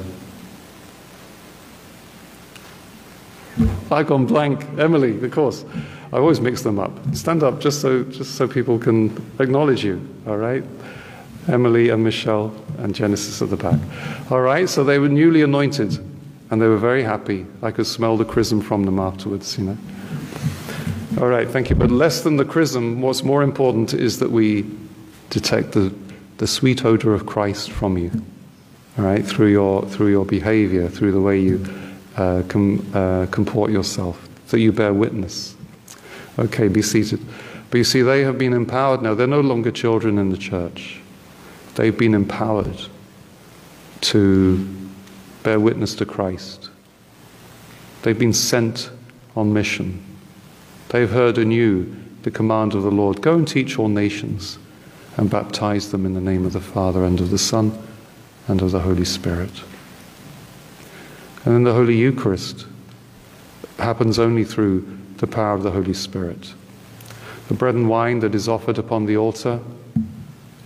I've 3.91 4.07
gone 4.07 4.27
blank. 4.27 4.65
Emily, 4.79 5.23
of 5.23 5.31
course. 5.31 5.65
I 6.13 6.17
always 6.17 6.41
mix 6.41 6.63
them 6.63 6.79
up. 6.79 6.93
Stand 7.15 7.43
up 7.43 7.61
just 7.61 7.81
so, 7.81 8.05
just 8.05 8.35
so 8.35 8.49
people 8.49 8.79
can 8.79 9.15
acknowledge 9.39 9.85
you, 9.85 10.07
all 10.27 10.37
right? 10.37 10.65
Emily 11.49 11.89
and 11.89 12.03
Michelle 12.05 12.55
and 12.79 12.95
Genesis 12.95 13.41
at 13.41 13.49
the 13.49 13.57
back. 13.57 13.81
All 14.31 14.41
right, 14.41 14.69
so 14.69 14.85
they 14.85 14.99
were 14.99 15.09
newly 15.09 15.43
anointed 15.43 16.10
and 16.51 16.61
they 16.61 16.67
were 16.67 16.79
very 16.79 17.03
happy. 17.03 17.47
I 17.63 17.71
could 17.71 17.87
smell 17.87 18.17
the 18.17 18.25
chrism 18.25 18.61
from 18.61 18.85
them 18.85 18.99
afterwards, 18.99 19.57
you 19.59 19.65
know. 19.65 19.79
All 21.21 21.29
right, 21.29 21.49
thank 21.49 21.71
you. 21.71 21.77
But 21.77 21.91
less 21.91 22.23
than 22.23 22.37
the 22.37 22.45
chrism, 22.45 23.01
what's 23.01 23.23
more 23.23 23.43
important 23.43 23.95
is 23.95 24.19
that 24.19 24.31
we 24.31 24.65
detect 25.31 25.73
the, 25.73 25.95
the 26.39 26.47
sweet 26.47 26.85
odor 26.85 27.15
of 27.15 27.27
Christ 27.27 27.71
from 27.71 27.99
you, 27.99 28.11
all 28.99 29.05
right, 29.05 29.25
through 29.25 29.49
your, 29.49 29.85
through 29.87 30.09
your 30.09 30.25
behavior, 30.25 30.89
through 30.89 31.13
the 31.13 31.21
way 31.21 31.41
you 31.41 31.65
uh, 32.17 32.43
com, 32.49 32.91
uh, 32.95 33.27
comport 33.31 33.71
yourself, 33.71 34.29
that 34.49 34.61
you 34.61 34.73
bear 34.73 34.93
witness 34.93 35.57
Okay, 36.41 36.69
be 36.69 36.81
seated. 36.81 37.21
But 37.71 37.79
you 37.79 37.85
see, 37.85 38.01
they 38.01 38.23
have 38.23 38.39
been 38.39 38.55
empowered 38.55 39.03
now. 39.03 39.15
They're 39.15 39.27
no 39.27 39.41
longer 39.41 39.71
children 39.71 40.19
in 40.19 40.31
the 40.31 40.39
church. 40.39 41.01
They've 41.75 41.97
been 41.97 42.15
empowered 42.15 42.81
to 44.01 44.77
bear 45.43 45.61
witness 45.61 45.95
to 45.97 46.07
Christ. 46.07 46.71
They've 48.03 48.19
been 48.19 48.33
sent 48.33 48.91
on 49.37 49.53
mission. 49.53 50.05
They've 50.89 51.11
heard 51.11 51.39
anew 51.39 51.95
the 52.23 52.31
command 52.31 52.75
of 52.75 52.83
the 52.83 52.91
Lord 52.91 53.23
go 53.23 53.35
and 53.35 53.47
teach 53.47 53.79
all 53.79 53.89
nations 53.89 54.59
and 55.17 55.31
baptize 55.31 55.91
them 55.91 56.07
in 56.07 56.15
the 56.15 56.21
name 56.21 56.47
of 56.47 56.53
the 56.53 56.61
Father 56.61 57.05
and 57.05 57.21
of 57.21 57.31
the 57.31 57.39
Son 57.39 57.77
and 58.49 58.63
of 58.63 58.71
the 58.71 58.81
Holy 58.81 59.05
Spirit. 59.05 59.63
And 61.45 61.55
then 61.55 61.65
the 61.65 61.73
Holy 61.73 61.97
Eucharist 61.97 62.67
happens 63.79 64.19
only 64.19 64.45
through 64.45 64.99
the 65.19 65.27
power 65.27 65.55
of 65.55 65.63
the 65.63 65.71
Holy 65.71 65.95
Spirit. 65.95 66.53
The 67.49 67.55
bread 67.55 67.75
and 67.75 67.89
wine 67.89 68.21
that 68.21 68.35
is 68.35 68.49
offered 68.49 68.79
upon 68.79 69.07
the 69.07 69.17
altar, 69.17 69.61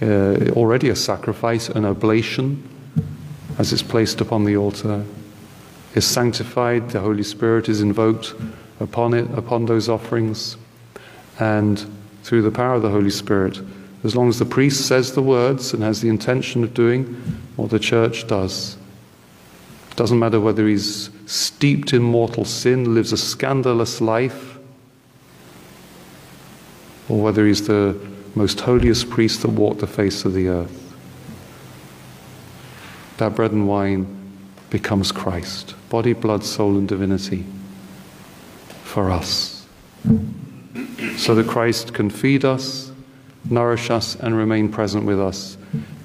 uh, 0.03 0.51
already 0.51 0.89
a 0.89 0.97
sacrifice, 0.97 1.69
an 1.69 1.85
oblation, 1.85 2.69
as 3.59 3.73
it's 3.73 3.83
placed 3.83 4.21
upon 4.21 4.45
the 4.45 4.57
altar, 4.57 5.05
is 5.95 6.07
sanctified. 6.07 6.91
The 6.91 7.01
Holy 7.01 7.23
Spirit 7.23 7.69
is 7.69 7.81
invoked 7.81 8.35
upon 8.81 9.15
it, 9.15 9.31
upon 9.37 9.67
those 9.67 9.89
offerings. 9.89 10.57
And 11.39 11.85
through 12.23 12.43
the 12.43 12.51
power 12.51 12.75
of 12.75 12.83
the 12.83 12.91
Holy 12.91 13.11
Spirit, 13.11 13.61
as 14.03 14.15
long 14.15 14.29
as 14.29 14.39
the 14.39 14.45
priest 14.45 14.87
says 14.87 15.13
the 15.13 15.23
words 15.23 15.73
and 15.73 15.83
has 15.83 16.01
the 16.01 16.09
intention 16.09 16.63
of 16.63 16.75
doing 16.75 17.05
what 17.57 17.71
the 17.71 17.79
church 17.79 18.27
does, 18.27 18.77
it 19.91 19.97
doesn't 19.97 20.19
matter 20.19 20.41
whether 20.41 20.67
he's 20.67 21.11
steeped 21.27 21.93
in 21.93 22.03
mortal 22.03 22.45
sin, 22.45 22.95
lives 22.95 23.13
a 23.13 23.17
scandalous 23.17 24.01
life, 24.01 24.59
or 27.09 27.23
whether 27.23 27.47
he's 27.47 27.67
the 27.67 27.99
most 28.35 28.61
holiest 28.61 29.09
priest 29.11 29.43
that 29.43 29.51
walked 29.51 29.81
the 29.81 29.87
face 29.87 30.25
of 30.25 30.35
the 30.35 30.49
earth. 30.49 30.84
That 33.19 33.35
bread 33.35 33.53
and 33.53 33.69
wine 33.69 34.21
becomes 34.71 35.13
Christ, 35.13 35.75
body, 35.89 36.13
blood, 36.13 36.45
soul, 36.45 36.77
and 36.77 36.89
divinity 36.89 37.45
for 38.83 39.11
us. 39.11 39.67
So 41.17 41.35
that 41.35 41.47
Christ 41.47 41.95
can 41.95 42.11
feed 42.11 42.45
us, 42.45 42.91
nourish 43.49 43.91
us, 43.91 44.17
and 44.17 44.37
remain 44.37 44.69
present 44.69 45.05
with 45.05 45.21
us 45.21 45.57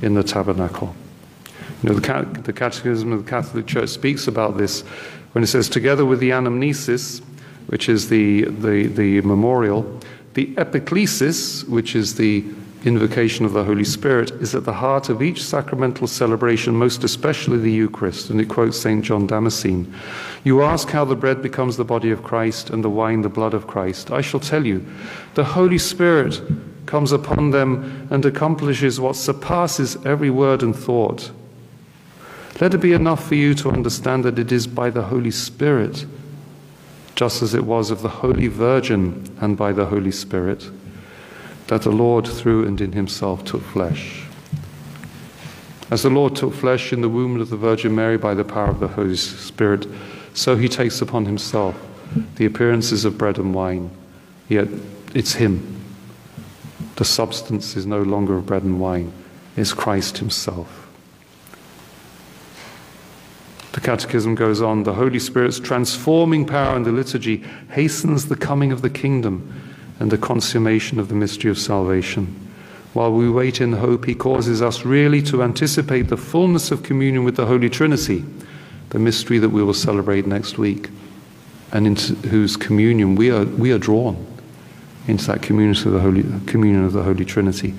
in 0.01 0.13
the 0.13 0.23
tabernacle. 0.23 0.95
You 1.81 1.89
know, 1.89 1.95
the, 1.95 2.41
the 2.41 2.53
Catechism 2.53 3.11
of 3.11 3.25
the 3.25 3.29
Catholic 3.29 3.65
Church 3.65 3.89
speaks 3.89 4.27
about 4.27 4.57
this 4.57 4.81
when 5.31 5.43
it 5.43 5.47
says, 5.47 5.69
together 5.69 6.05
with 6.05 6.19
the 6.19 6.31
anamnesis, 6.31 7.21
which 7.67 7.87
is 7.89 8.09
the, 8.09 8.45
the, 8.45 8.87
the 8.87 9.21
memorial, 9.21 9.99
the 10.33 10.53
epiclesis, 10.55 11.67
which 11.67 11.95
is 11.95 12.15
the 12.15 12.43
invocation 12.85 13.45
of 13.45 13.53
the 13.53 13.63
Holy 13.63 13.83
Spirit, 13.83 14.31
is 14.31 14.55
at 14.55 14.65
the 14.65 14.73
heart 14.73 15.09
of 15.09 15.21
each 15.21 15.43
sacramental 15.43 16.07
celebration, 16.07 16.75
most 16.75 17.03
especially 17.03 17.57
the 17.57 17.71
Eucharist. 17.71 18.29
And 18.29 18.39
it 18.39 18.47
quotes 18.47 18.79
St. 18.79 19.03
John 19.03 19.27
Damascene 19.27 19.93
You 20.43 20.61
ask 20.61 20.89
how 20.89 21.05
the 21.05 21.15
bread 21.15 21.41
becomes 21.41 21.77
the 21.77 21.85
body 21.85 22.11
of 22.11 22.23
Christ 22.23 22.69
and 22.69 22.83
the 22.83 22.89
wine 22.89 23.21
the 23.21 23.29
blood 23.29 23.53
of 23.53 23.67
Christ. 23.67 24.11
I 24.11 24.21
shall 24.21 24.39
tell 24.39 24.65
you, 24.65 24.85
the 25.35 25.43
Holy 25.43 25.77
Spirit 25.77 26.41
comes 26.85 27.11
upon 27.11 27.51
them 27.51 28.07
and 28.09 28.25
accomplishes 28.25 28.99
what 28.99 29.15
surpasses 29.15 29.95
every 30.05 30.29
word 30.29 30.63
and 30.63 30.75
thought. 30.75 31.31
Let 32.59 32.73
it 32.73 32.79
be 32.79 32.93
enough 32.93 33.27
for 33.27 33.35
you 33.35 33.53
to 33.55 33.69
understand 33.69 34.25
that 34.25 34.39
it 34.39 34.51
is 34.51 34.67
by 34.67 34.89
the 34.89 35.03
Holy 35.03 35.31
Spirit, 35.31 36.05
just 37.15 37.41
as 37.41 37.53
it 37.53 37.63
was 37.63 37.91
of 37.91 38.01
the 38.01 38.09
Holy 38.09 38.47
Virgin 38.47 39.33
and 39.39 39.55
by 39.55 39.71
the 39.71 39.85
Holy 39.85 40.11
Spirit, 40.11 40.69
that 41.69 41.83
the 41.83 41.91
Lord 41.91 42.27
through 42.27 42.65
and 42.65 42.81
in 42.81 42.93
himself 42.93 43.45
took 43.45 43.61
flesh. 43.61 44.23
As 45.91 46.01
the 46.01 46.09
Lord 46.09 46.35
took 46.35 46.51
flesh 46.51 46.91
in 46.91 47.01
the 47.01 47.09
womb 47.09 47.39
of 47.39 47.51
the 47.51 47.57
Virgin 47.57 47.93
Mary 47.93 48.17
by 48.17 48.33
the 48.33 48.43
power 48.43 48.69
of 48.69 48.79
the 48.79 48.87
Holy 48.87 49.15
Spirit, 49.15 49.87
so 50.33 50.55
he 50.55 50.67
takes 50.67 50.99
upon 50.99 51.25
himself 51.25 51.79
the 52.37 52.45
appearances 52.45 53.05
of 53.05 53.19
bread 53.19 53.37
and 53.37 53.53
wine. 53.53 53.91
Yet 54.47 54.67
it's 55.13 55.33
him. 55.33 55.79
The 56.95 57.05
substance 57.05 57.77
is 57.77 57.85
no 57.85 58.01
longer 58.01 58.35
of 58.35 58.47
bread 58.47 58.63
and 58.63 58.79
wine, 58.79 59.13
it's 59.55 59.71
Christ 59.71 60.17
himself. 60.17 60.87
The 63.73 63.81
Catechism 63.81 64.33
goes 64.33 64.59
on 64.59 64.83
the 64.83 64.95
Holy 64.95 65.19
Spirit's 65.19 65.59
transforming 65.59 66.47
power 66.47 66.75
in 66.75 66.81
the 66.81 66.91
liturgy 66.91 67.43
hastens 67.69 68.27
the 68.27 68.35
coming 68.35 68.71
of 68.71 68.81
the 68.81 68.89
kingdom 68.89 69.68
and 69.99 70.11
the 70.11 70.17
consummation 70.17 70.99
of 70.99 71.09
the 71.09 71.15
mystery 71.15 71.51
of 71.51 71.59
salvation. 71.59 72.47
While 72.93 73.13
we 73.13 73.29
wait 73.29 73.61
in 73.61 73.73
hope, 73.73 74.05
He 74.05 74.15
causes 74.15 74.61
us 74.61 74.85
really 74.85 75.21
to 75.23 75.43
anticipate 75.43 76.03
the 76.03 76.17
fullness 76.17 76.71
of 76.71 76.83
communion 76.83 77.23
with 77.23 77.35
the 77.35 77.45
Holy 77.45 77.69
Trinity, 77.69 78.25
the 78.89 78.99
mystery 78.99 79.37
that 79.39 79.49
we 79.49 79.61
will 79.61 79.73
celebrate 79.73 80.25
next 80.25 80.57
week, 80.57 80.89
and 81.71 81.85
into 81.85 82.15
whose 82.29 82.57
communion 82.57 83.15
we 83.15 83.29
are, 83.29 83.45
we 83.45 83.71
are 83.71 83.77
drawn 83.77 84.25
into 85.07 85.25
that 85.27 85.41
communion 85.41 85.75
of 85.75 85.91
the 85.91 85.99
Holy, 85.99 86.23
communion 86.45 86.85
of 86.85 86.93
the 86.93 87.03
Holy 87.03 87.25
Trinity. 87.25 87.73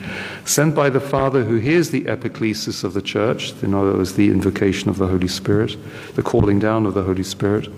Sent 0.44 0.74
by 0.74 0.90
the 0.90 1.00
Father 1.00 1.44
who 1.44 1.56
hears 1.56 1.90
the 1.90 2.04
epiclesis 2.04 2.84
of 2.84 2.92
the 2.92 3.02
church, 3.02 3.52
in 3.62 3.74
other 3.74 3.92
words, 3.92 4.14
the 4.14 4.30
invocation 4.30 4.90
of 4.90 4.98
the 4.98 5.06
Holy 5.06 5.28
Spirit, 5.28 5.76
the 6.14 6.22
calling 6.22 6.58
down 6.58 6.86
of 6.86 6.94
the 6.94 7.02
Holy 7.02 7.22
Spirit. 7.22 7.68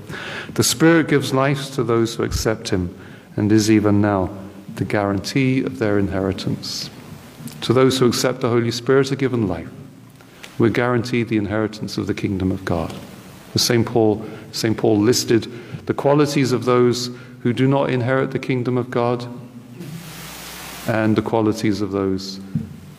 The 0.55 0.65
Spirit 0.65 1.09
gives 1.09 1.33
life 1.33 1.75
to 1.75 1.85
those 1.85 2.15
who 2.15 2.25
accept 2.25 2.71
Him 2.71 2.95
and 3.37 3.51
is 3.51 3.71
even 3.71 4.01
now 4.01 4.31
the 4.75 4.85
guarantee 4.85 5.63
of 5.63 5.79
their 5.79 5.99
inheritance. 5.99 6.91
To 7.63 7.73
those 7.73 7.99
who 7.99 8.07
accept 8.07 8.41
the 8.41 8.49
Holy 8.49 8.71
Spirit 8.71 9.13
are 9.13 9.17
given 9.17 9.49
life. 9.49 9.69
We're 10.59 10.71
guaranteed 10.71 11.29
the 11.29 11.37
inheritance 11.37 11.99
of 11.99 12.07
the 12.07 12.15
kingdom 12.15 12.53
of 12.53 12.65
God. 12.65 12.95
St. 13.57 13.87
Paul. 13.87 14.25
Paul 14.77 14.99
listed 14.99 15.51
the 15.87 15.95
qualities 15.95 16.53
of 16.53 16.65
those 16.65 17.11
who 17.43 17.53
do 17.53 17.67
not 17.67 17.91
inherit 17.91 18.31
the 18.31 18.39
kingdom 18.39 18.79
of 18.79 18.91
God 18.91 19.27
and 20.87 21.17
the 21.17 21.23
qualities 21.23 21.81
of 21.81 21.91
those 21.91 22.41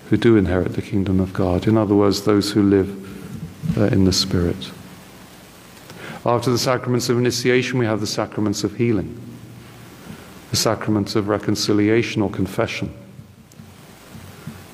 who 0.09 0.17
do 0.17 0.37
inherit 0.37 0.73
the 0.73 0.81
kingdom 0.81 1.19
of 1.19 1.33
God. 1.33 1.67
In 1.67 1.77
other 1.77 1.95
words, 1.95 2.23
those 2.23 2.51
who 2.51 2.63
live 2.63 3.77
uh, 3.77 3.85
in 3.85 4.05
the 4.05 4.13
Spirit. 4.13 4.71
After 6.25 6.49
the 6.49 6.57
sacraments 6.57 7.09
of 7.09 7.17
initiation, 7.17 7.79
we 7.79 7.85
have 7.85 7.99
the 7.99 8.07
sacraments 8.07 8.63
of 8.63 8.75
healing, 8.75 9.19
the 10.53 10.57
sacraments 10.57 11.15
of 11.15 11.29
reconciliation 11.29 12.21
or 12.21 12.29
confession, 12.29 12.93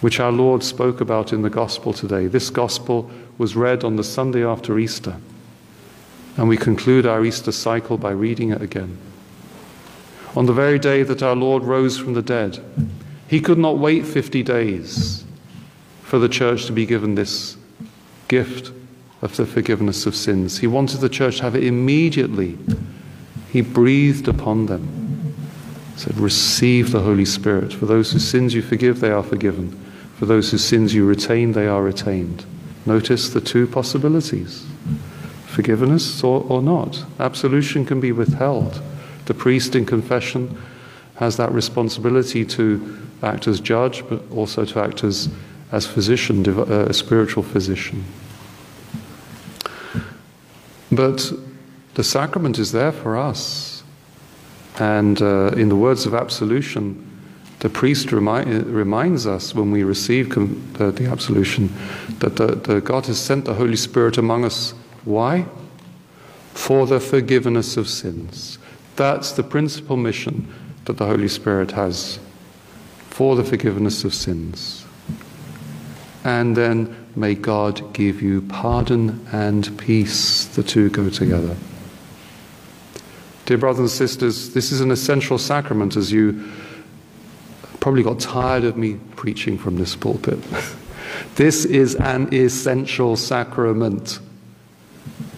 which 0.01 0.19
our 0.19 0.29
Lord 0.29 0.61
spoke 0.61 0.99
about 0.99 1.31
in 1.31 1.41
the 1.41 1.49
gospel 1.49 1.93
today. 1.93 2.27
This 2.27 2.49
gospel 2.49 3.09
was 3.37 3.55
read 3.55 3.85
on 3.85 3.95
the 3.95 4.03
Sunday 4.03 4.43
after 4.43 4.77
Easter, 4.77 5.15
and 6.35 6.49
we 6.49 6.57
conclude 6.57 7.05
our 7.05 7.23
Easter 7.23 7.53
cycle 7.53 7.97
by 7.97 8.11
reading 8.11 8.51
it 8.51 8.61
again. 8.61 8.97
On 10.35 10.47
the 10.47 10.51
very 10.51 10.79
day 10.79 11.03
that 11.03 11.23
our 11.23 11.33
Lord 11.33 11.63
rose 11.63 11.97
from 11.97 12.13
the 12.13 12.21
dead, 12.21 12.61
he 13.29 13.39
could 13.39 13.57
not 13.57 13.77
wait 13.77 14.05
50 14.05 14.43
days 14.43 15.23
for 16.01 16.19
the 16.19 16.27
church 16.27 16.65
to 16.65 16.73
be 16.73 16.85
given 16.85 17.15
this 17.15 17.55
gift 18.27 18.73
of 19.21 19.33
the 19.37 19.45
forgiveness 19.45 20.05
of 20.05 20.13
sins. 20.13 20.57
He 20.57 20.67
wanted 20.67 20.99
the 20.99 21.07
church 21.07 21.37
to 21.37 21.43
have 21.43 21.55
it 21.55 21.63
immediately. 21.63 22.57
He 23.49 23.61
breathed 23.61 24.27
upon 24.27 24.65
them, 24.65 25.08
said, 25.99 26.17
Receive 26.17 26.91
the 26.91 27.01
Holy 27.01 27.25
Spirit. 27.25 27.73
For 27.73 27.85
those 27.85 28.11
whose 28.11 28.27
sins 28.27 28.53
you 28.53 28.61
forgive, 28.61 28.99
they 28.99 29.11
are 29.11 29.23
forgiven. 29.23 29.71
For 30.17 30.25
those 30.25 30.51
whose 30.51 30.63
sins 30.63 30.93
you 30.93 31.05
retain, 31.05 31.51
they 31.51 31.67
are 31.67 31.83
retained. 31.83 32.45
Notice 32.85 33.29
the 33.29 33.41
two 33.41 33.67
possibilities 33.67 34.65
forgiveness 35.45 36.23
or, 36.23 36.45
or 36.47 36.61
not. 36.61 37.03
Absolution 37.19 37.85
can 37.85 37.99
be 37.99 38.11
withheld. 38.11 38.81
The 39.25 39.33
priest 39.33 39.75
in 39.75 39.85
confession 39.85 40.57
has 41.15 41.37
that 41.37 41.51
responsibility 41.51 42.45
to 42.45 42.97
act 43.23 43.47
as 43.47 43.59
judge, 43.59 44.07
but 44.07 44.21
also 44.31 44.63
to 44.63 44.79
act 44.79 45.03
as, 45.03 45.27
as 45.71 45.85
physician, 45.85 46.47
uh, 46.47 46.85
a 46.87 46.93
spiritual 46.93 47.43
physician. 47.43 48.05
But 50.91 51.31
the 51.95 52.03
sacrament 52.03 52.57
is 52.57 52.71
there 52.71 52.91
for 52.91 53.17
us. 53.17 53.68
And 54.79 55.21
uh, 55.21 55.51
in 55.57 55.69
the 55.69 55.75
words 55.75 56.05
of 56.05 56.13
absolution, 56.13 57.05
the 57.59 57.69
priest 57.69 58.13
remi- 58.13 58.45
reminds 58.45 59.27
us 59.27 59.53
when 59.53 59.71
we 59.71 59.83
receive 59.83 60.33
the, 60.33 60.91
the, 60.91 61.07
absolution 61.07 61.73
that 62.19 62.37
the, 62.37 62.55
the 62.55 62.79
God 62.79 63.05
has 63.07 63.19
sent 63.19 63.45
the 63.45 63.53
Holy 63.53 63.75
Spirit 63.75 64.17
among 64.17 64.45
us. 64.45 64.73
Why? 65.03 65.45
For 66.53 66.87
the 66.87 67.01
forgiveness 67.01 67.75
of 67.75 67.89
sins. 67.89 68.57
That's 68.95 69.33
the 69.33 69.43
principal 69.43 69.97
mission 69.97 70.47
that 70.85 70.97
the 70.97 71.05
Holy 71.05 71.27
Spirit 71.27 71.71
has 71.71 72.19
for 73.09 73.35
the 73.35 73.43
forgiveness 73.43 74.05
of 74.05 74.13
sins. 74.13 74.85
And 76.23 76.55
then 76.55 77.07
may 77.15 77.35
God 77.35 77.93
give 77.93 78.21
you 78.21 78.41
pardon 78.43 79.27
and 79.31 79.77
peace. 79.77 80.45
The 80.45 80.63
two 80.63 80.89
go 80.89 81.09
together. 81.09 81.57
Dear 83.49 83.57
brothers 83.57 83.79
and 83.79 83.89
sisters, 83.89 84.53
this 84.53 84.71
is 84.71 84.79
an 84.79 84.91
essential 84.91 85.39
sacrament 85.39 85.95
as 85.95 86.11
you 86.11 86.51
probably 87.79 88.03
got 88.03 88.19
tired 88.19 88.63
of 88.63 88.77
me 88.77 88.99
preaching 89.15 89.57
from 89.57 89.75
this 89.75 89.95
pulpit. 89.95 90.37
this 91.35 91.65
is 91.65 91.95
an 91.95 92.31
essential 92.31 93.15
sacrament. 93.15 94.19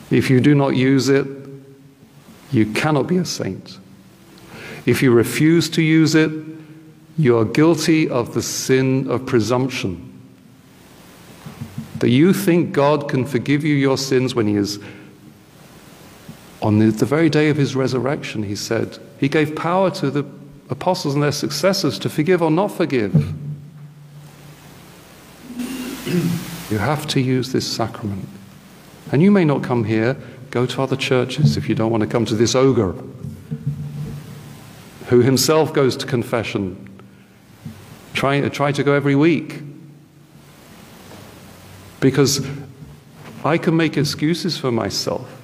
If 0.10 0.30
you 0.30 0.42
do 0.42 0.54
not 0.54 0.76
use 0.76 1.08
it, 1.08 1.26
you 2.52 2.66
cannot 2.74 3.08
be 3.08 3.16
a 3.16 3.24
saint. 3.24 3.80
If 4.86 5.02
you 5.02 5.14
refuse 5.14 5.70
to 5.70 5.82
use 5.82 6.14
it, 6.14 6.34
you 7.18 7.38
are 7.38 7.46
guilty 7.46 8.10
of 8.10 8.34
the 8.34 8.42
sin 8.42 9.10
of 9.10 9.26
presumption. 9.26 10.22
That 12.00 12.10
you 12.10 12.34
think 12.34 12.74
God 12.74 13.08
can 13.08 13.24
forgive 13.24 13.64
you 13.64 13.74
your 13.74 13.98
sins 13.98 14.36
when 14.36 14.48
He 14.48 14.56
is 14.56 14.80
on 16.62 16.80
the, 16.80 16.92
the 16.92 17.06
very 17.06 17.30
day 17.30 17.50
of 17.50 17.58
His 17.58 17.76
resurrection, 17.76 18.44
He 18.44 18.56
said, 18.56 18.98
He 19.20 19.30
gave 19.30 19.56
power 19.56 19.92
to 19.92 20.12
the 20.12 20.26
apostles 20.70 21.14
and 21.14 21.24
their 21.24 21.32
successors 21.32 22.00
to 22.00 22.10
forgive 22.10 22.42
or 22.42 22.52
not 22.52 22.70
forgive. 22.70 23.14
You 26.72 26.78
have 26.78 27.06
to 27.08 27.20
use 27.20 27.52
this 27.52 27.72
sacrament. 27.72 28.28
And 29.12 29.22
you 29.22 29.32
may 29.32 29.44
not 29.44 29.64
come 29.64 29.84
here, 29.84 30.16
go 30.52 30.66
to 30.66 30.82
other 30.82 30.96
churches 30.96 31.58
if 31.58 31.68
you 31.68 31.76
don't 31.76 31.92
want 31.92 32.02
to 32.02 32.08
come 32.08 32.26
to 32.26 32.36
this 32.36 32.56
ogre 32.56 32.96
who 35.08 35.20
himself 35.20 35.74
goes 35.74 35.98
to 35.98 36.06
confession. 36.06 36.88
Try, 38.14 38.48
try 38.48 38.72
to 38.72 38.82
go 38.82 38.94
every 38.94 39.16
week. 39.16 39.62
Because 42.00 42.48
I 43.44 43.58
can 43.58 43.76
make 43.76 43.98
excuses 43.98 44.58
for 44.58 44.72
myself. 44.72 45.41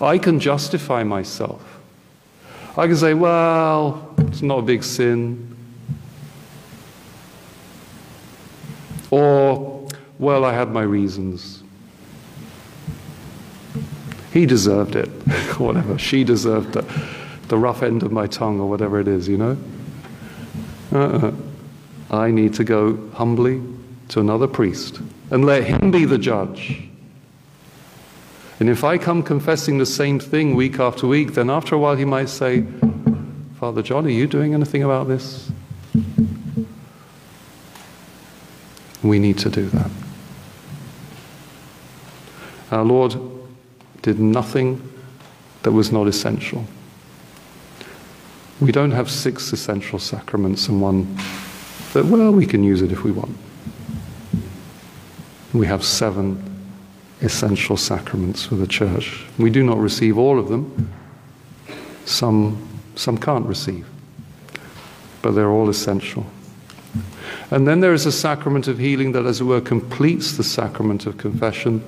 I 0.00 0.18
can 0.18 0.38
justify 0.38 1.02
myself. 1.02 1.80
I 2.76 2.86
can 2.86 2.96
say, 2.96 3.14
well, 3.14 4.14
it's 4.18 4.42
not 4.42 4.60
a 4.60 4.62
big 4.62 4.84
sin. 4.84 5.56
Or, 9.10 9.88
well, 10.18 10.44
I 10.44 10.52
had 10.52 10.70
my 10.70 10.82
reasons. 10.82 11.62
He 14.32 14.46
deserved 14.46 14.94
it, 14.94 15.08
whatever. 15.58 15.98
She 15.98 16.22
deserved 16.22 16.74
the 17.48 17.58
rough 17.58 17.82
end 17.82 18.02
of 18.02 18.12
my 18.12 18.26
tongue 18.26 18.60
or 18.60 18.68
whatever 18.68 19.00
it 19.00 19.08
is, 19.08 19.26
you 19.26 19.38
know? 19.38 19.56
Uh-uh. 20.92 21.32
I 22.10 22.30
need 22.30 22.54
to 22.54 22.64
go 22.64 22.96
humbly 23.10 23.62
to 24.10 24.20
another 24.20 24.46
priest 24.46 25.00
and 25.30 25.44
let 25.44 25.64
him 25.64 25.90
be 25.90 26.04
the 26.04 26.18
judge. 26.18 26.87
And 28.60 28.68
if 28.68 28.82
I 28.82 28.98
come 28.98 29.22
confessing 29.22 29.78
the 29.78 29.86
same 29.86 30.18
thing 30.18 30.56
week 30.56 30.80
after 30.80 31.06
week, 31.06 31.34
then 31.34 31.48
after 31.48 31.76
a 31.76 31.78
while 31.78 31.94
he 31.94 32.04
might 32.04 32.28
say, 32.28 32.64
Father 33.58 33.82
John, 33.82 34.06
are 34.06 34.10
you 34.10 34.26
doing 34.26 34.52
anything 34.54 34.82
about 34.82 35.06
this? 35.06 35.50
We 39.02 39.18
need 39.18 39.38
to 39.38 39.50
do 39.50 39.66
that. 39.70 39.90
Our 42.72 42.84
Lord 42.84 43.16
did 44.02 44.18
nothing 44.18 44.82
that 45.62 45.70
was 45.70 45.92
not 45.92 46.08
essential. 46.08 46.64
We 48.60 48.72
don't 48.72 48.90
have 48.90 49.08
six 49.08 49.52
essential 49.52 50.00
sacraments 50.00 50.68
and 50.68 50.82
one 50.82 51.16
that, 51.92 52.04
well, 52.06 52.32
we 52.32 52.44
can 52.44 52.64
use 52.64 52.82
it 52.82 52.90
if 52.90 53.04
we 53.04 53.12
want. 53.12 53.36
We 55.52 55.66
have 55.66 55.84
seven 55.84 56.47
essential 57.20 57.76
sacraments 57.76 58.44
for 58.44 58.54
the 58.54 58.66
church. 58.66 59.24
We 59.38 59.50
do 59.50 59.64
not 59.64 59.78
receive 59.78 60.18
all 60.18 60.38
of 60.38 60.48
them. 60.48 60.92
Some, 62.04 62.68
some 62.94 63.18
can't 63.18 63.46
receive, 63.46 63.86
but 65.22 65.32
they're 65.32 65.50
all 65.50 65.68
essential. 65.68 66.26
And 67.50 67.66
then 67.66 67.80
there 67.80 67.92
is 67.92 68.06
a 68.06 68.12
sacrament 68.12 68.68
of 68.68 68.78
healing 68.78 69.12
that, 69.12 69.26
as 69.26 69.40
it 69.40 69.44
were, 69.44 69.60
completes 69.60 70.36
the 70.36 70.44
sacrament 70.44 71.06
of 71.06 71.18
confession, 71.18 71.80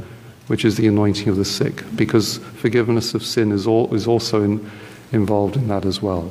which 0.46 0.64
is 0.64 0.76
the 0.76 0.86
anointing 0.86 1.28
of 1.28 1.36
the 1.36 1.44
sick, 1.44 1.84
because 1.96 2.38
forgiveness 2.38 3.14
of 3.14 3.24
sin 3.24 3.52
is, 3.52 3.66
all, 3.66 3.94
is 3.94 4.06
also 4.06 4.42
in, 4.42 4.70
involved 5.12 5.56
in 5.56 5.68
that 5.68 5.84
as 5.84 6.02
well 6.02 6.30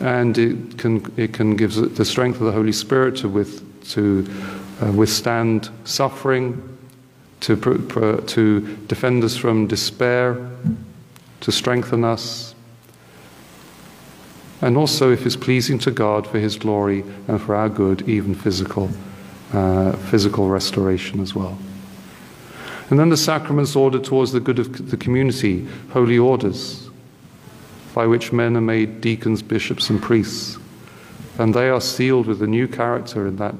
and 0.00 0.36
it 0.36 0.76
can, 0.76 1.12
it 1.16 1.32
can 1.32 1.56
give 1.56 1.74
the 1.96 2.04
strength 2.04 2.40
of 2.40 2.46
the 2.46 2.52
Holy 2.52 2.72
Spirit 2.72 3.16
to, 3.16 3.28
with, 3.28 3.88
to 3.90 4.22
uh, 4.82 4.92
withstand 4.92 5.70
suffering, 5.84 6.70
to, 7.40 7.56
to 8.26 8.76
defend 8.86 9.22
us 9.22 9.36
from 9.36 9.66
despair, 9.66 10.50
to 11.40 11.52
strengthen 11.52 12.04
us, 12.04 12.54
and 14.64 14.78
also, 14.78 15.12
if 15.12 15.26
it's 15.26 15.36
pleasing 15.36 15.78
to 15.80 15.90
God, 15.90 16.26
for 16.26 16.38
His 16.38 16.56
glory 16.56 17.04
and 17.28 17.38
for 17.38 17.54
our 17.54 17.68
good, 17.68 18.08
even 18.08 18.34
physical, 18.34 18.88
uh, 19.52 19.92
physical 19.92 20.48
restoration 20.48 21.20
as 21.20 21.34
well. 21.34 21.58
And 22.88 22.98
then 22.98 23.10
the 23.10 23.16
sacraments 23.18 23.76
ordered 23.76 24.04
towards 24.04 24.32
the 24.32 24.40
good 24.40 24.58
of 24.58 24.90
the 24.90 24.96
community, 24.96 25.66
holy 25.90 26.18
orders 26.18 26.88
by 27.94 28.06
which 28.06 28.32
men 28.32 28.56
are 28.56 28.62
made 28.62 29.02
deacons, 29.02 29.42
bishops, 29.42 29.90
and 29.90 30.02
priests. 30.02 30.58
And 31.38 31.54
they 31.54 31.68
are 31.68 31.80
sealed 31.80 32.26
with 32.26 32.42
a 32.42 32.46
new 32.46 32.66
character 32.66 33.26
in 33.26 33.36
that, 33.36 33.54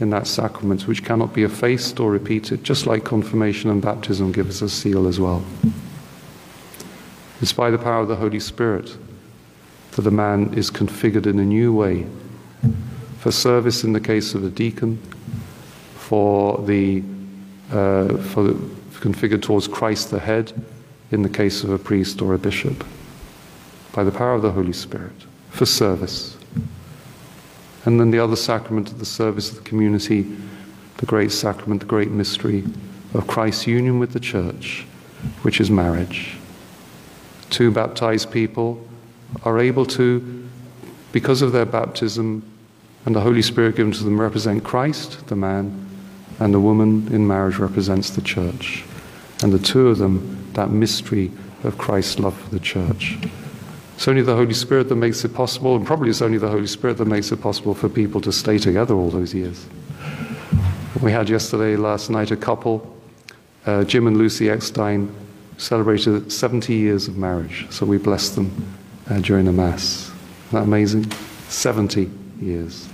in 0.00 0.10
that 0.10 0.26
sacrament, 0.26 0.86
which 0.88 1.04
cannot 1.04 1.32
be 1.32 1.42
effaced 1.42 2.00
or 2.00 2.10
repeated, 2.10 2.64
just 2.64 2.86
like 2.86 3.04
confirmation 3.04 3.70
and 3.70 3.82
baptism 3.82 4.32
give 4.32 4.48
us 4.48 4.62
a 4.62 4.68
seal 4.68 5.06
as 5.06 5.20
well. 5.20 5.44
It's 7.40 7.52
by 7.52 7.70
the 7.70 7.78
power 7.78 8.02
of 8.02 8.08
the 8.08 8.16
Holy 8.16 8.40
Spirit 8.40 8.96
that 9.92 10.06
a 10.06 10.10
man 10.10 10.54
is 10.54 10.70
configured 10.70 11.26
in 11.26 11.38
a 11.38 11.44
new 11.44 11.72
way 11.72 12.06
for 13.18 13.30
service 13.30 13.84
in 13.84 13.92
the 13.92 14.00
case 14.00 14.34
of 14.34 14.44
a 14.44 14.50
deacon, 14.50 14.96
for 15.96 16.58
the, 16.64 17.02
uh, 17.70 18.16
for 18.16 18.42
the 18.42 18.52
configured 19.00 19.42
towards 19.42 19.66
Christ 19.66 20.10
the 20.10 20.18
head 20.18 20.52
in 21.10 21.22
the 21.22 21.28
case 21.28 21.64
of 21.64 21.70
a 21.70 21.78
priest 21.78 22.22
or 22.22 22.34
a 22.34 22.38
bishop 22.38 22.84
by 23.92 24.04
the 24.04 24.10
power 24.10 24.34
of 24.34 24.42
the 24.42 24.52
Holy 24.52 24.72
Spirit 24.72 25.24
for 25.50 25.66
service. 25.66 26.36
And 27.84 27.98
then 27.98 28.10
the 28.10 28.18
other 28.18 28.36
sacrament 28.36 28.90
of 28.90 28.98
the 28.98 29.06
service 29.06 29.50
of 29.50 29.56
the 29.56 29.68
community, 29.68 30.36
the 30.98 31.06
great 31.06 31.32
sacrament, 31.32 31.80
the 31.80 31.86
great 31.86 32.10
mystery 32.10 32.64
of 33.14 33.26
Christ's 33.26 33.66
union 33.66 33.98
with 33.98 34.12
the 34.12 34.20
church, 34.20 34.84
which 35.42 35.60
is 35.60 35.70
marriage. 35.70 36.36
Two 37.48 37.70
baptized 37.70 38.30
people 38.30 38.86
are 39.44 39.58
able 39.58 39.86
to, 39.86 40.48
because 41.12 41.42
of 41.42 41.52
their 41.52 41.66
baptism 41.66 42.42
and 43.06 43.16
the 43.16 43.20
Holy 43.20 43.42
Spirit 43.42 43.76
given 43.76 43.92
to 43.92 44.04
them, 44.04 44.20
represent 44.20 44.62
Christ, 44.62 45.26
the 45.28 45.36
man, 45.36 45.88
and 46.38 46.52
the 46.52 46.60
woman 46.60 47.08
in 47.12 47.26
marriage 47.26 47.56
represents 47.56 48.10
the 48.10 48.20
church. 48.20 48.84
And 49.42 49.52
the 49.52 49.58
two 49.58 49.88
of 49.88 49.98
them, 49.98 50.52
that 50.52 50.70
mystery 50.70 51.30
of 51.64 51.78
Christ's 51.78 52.18
love 52.18 52.38
for 52.38 52.50
the 52.50 52.60
church. 52.60 53.16
It's 54.00 54.08
only 54.08 54.22
the 54.22 54.34
Holy 54.34 54.54
Spirit 54.54 54.88
that 54.88 54.96
makes 54.96 55.26
it 55.26 55.34
possible, 55.34 55.76
and 55.76 55.86
probably 55.86 56.08
it's 56.08 56.22
only 56.22 56.38
the 56.38 56.48
Holy 56.48 56.66
Spirit 56.66 56.96
that 56.96 57.04
makes 57.04 57.32
it 57.32 57.42
possible 57.42 57.74
for 57.74 57.86
people 57.90 58.18
to 58.22 58.32
stay 58.32 58.56
together 58.56 58.94
all 58.94 59.10
those 59.10 59.34
years. 59.34 59.66
We 61.02 61.12
had 61.12 61.28
yesterday, 61.28 61.76
last 61.76 62.08
night, 62.08 62.30
a 62.30 62.36
couple, 62.38 62.96
uh, 63.66 63.84
Jim 63.84 64.06
and 64.06 64.16
Lucy 64.16 64.48
Eckstein, 64.48 65.14
celebrated 65.58 66.32
70 66.32 66.72
years 66.72 67.08
of 67.08 67.18
marriage. 67.18 67.66
So 67.68 67.84
we 67.84 67.98
blessed 67.98 68.36
them 68.36 68.78
uh, 69.10 69.18
during 69.18 69.44
the 69.44 69.52
Mass. 69.52 70.06
Isn't 70.46 70.52
that 70.52 70.62
amazing? 70.62 71.10
70 71.50 72.10
years. 72.40 72.88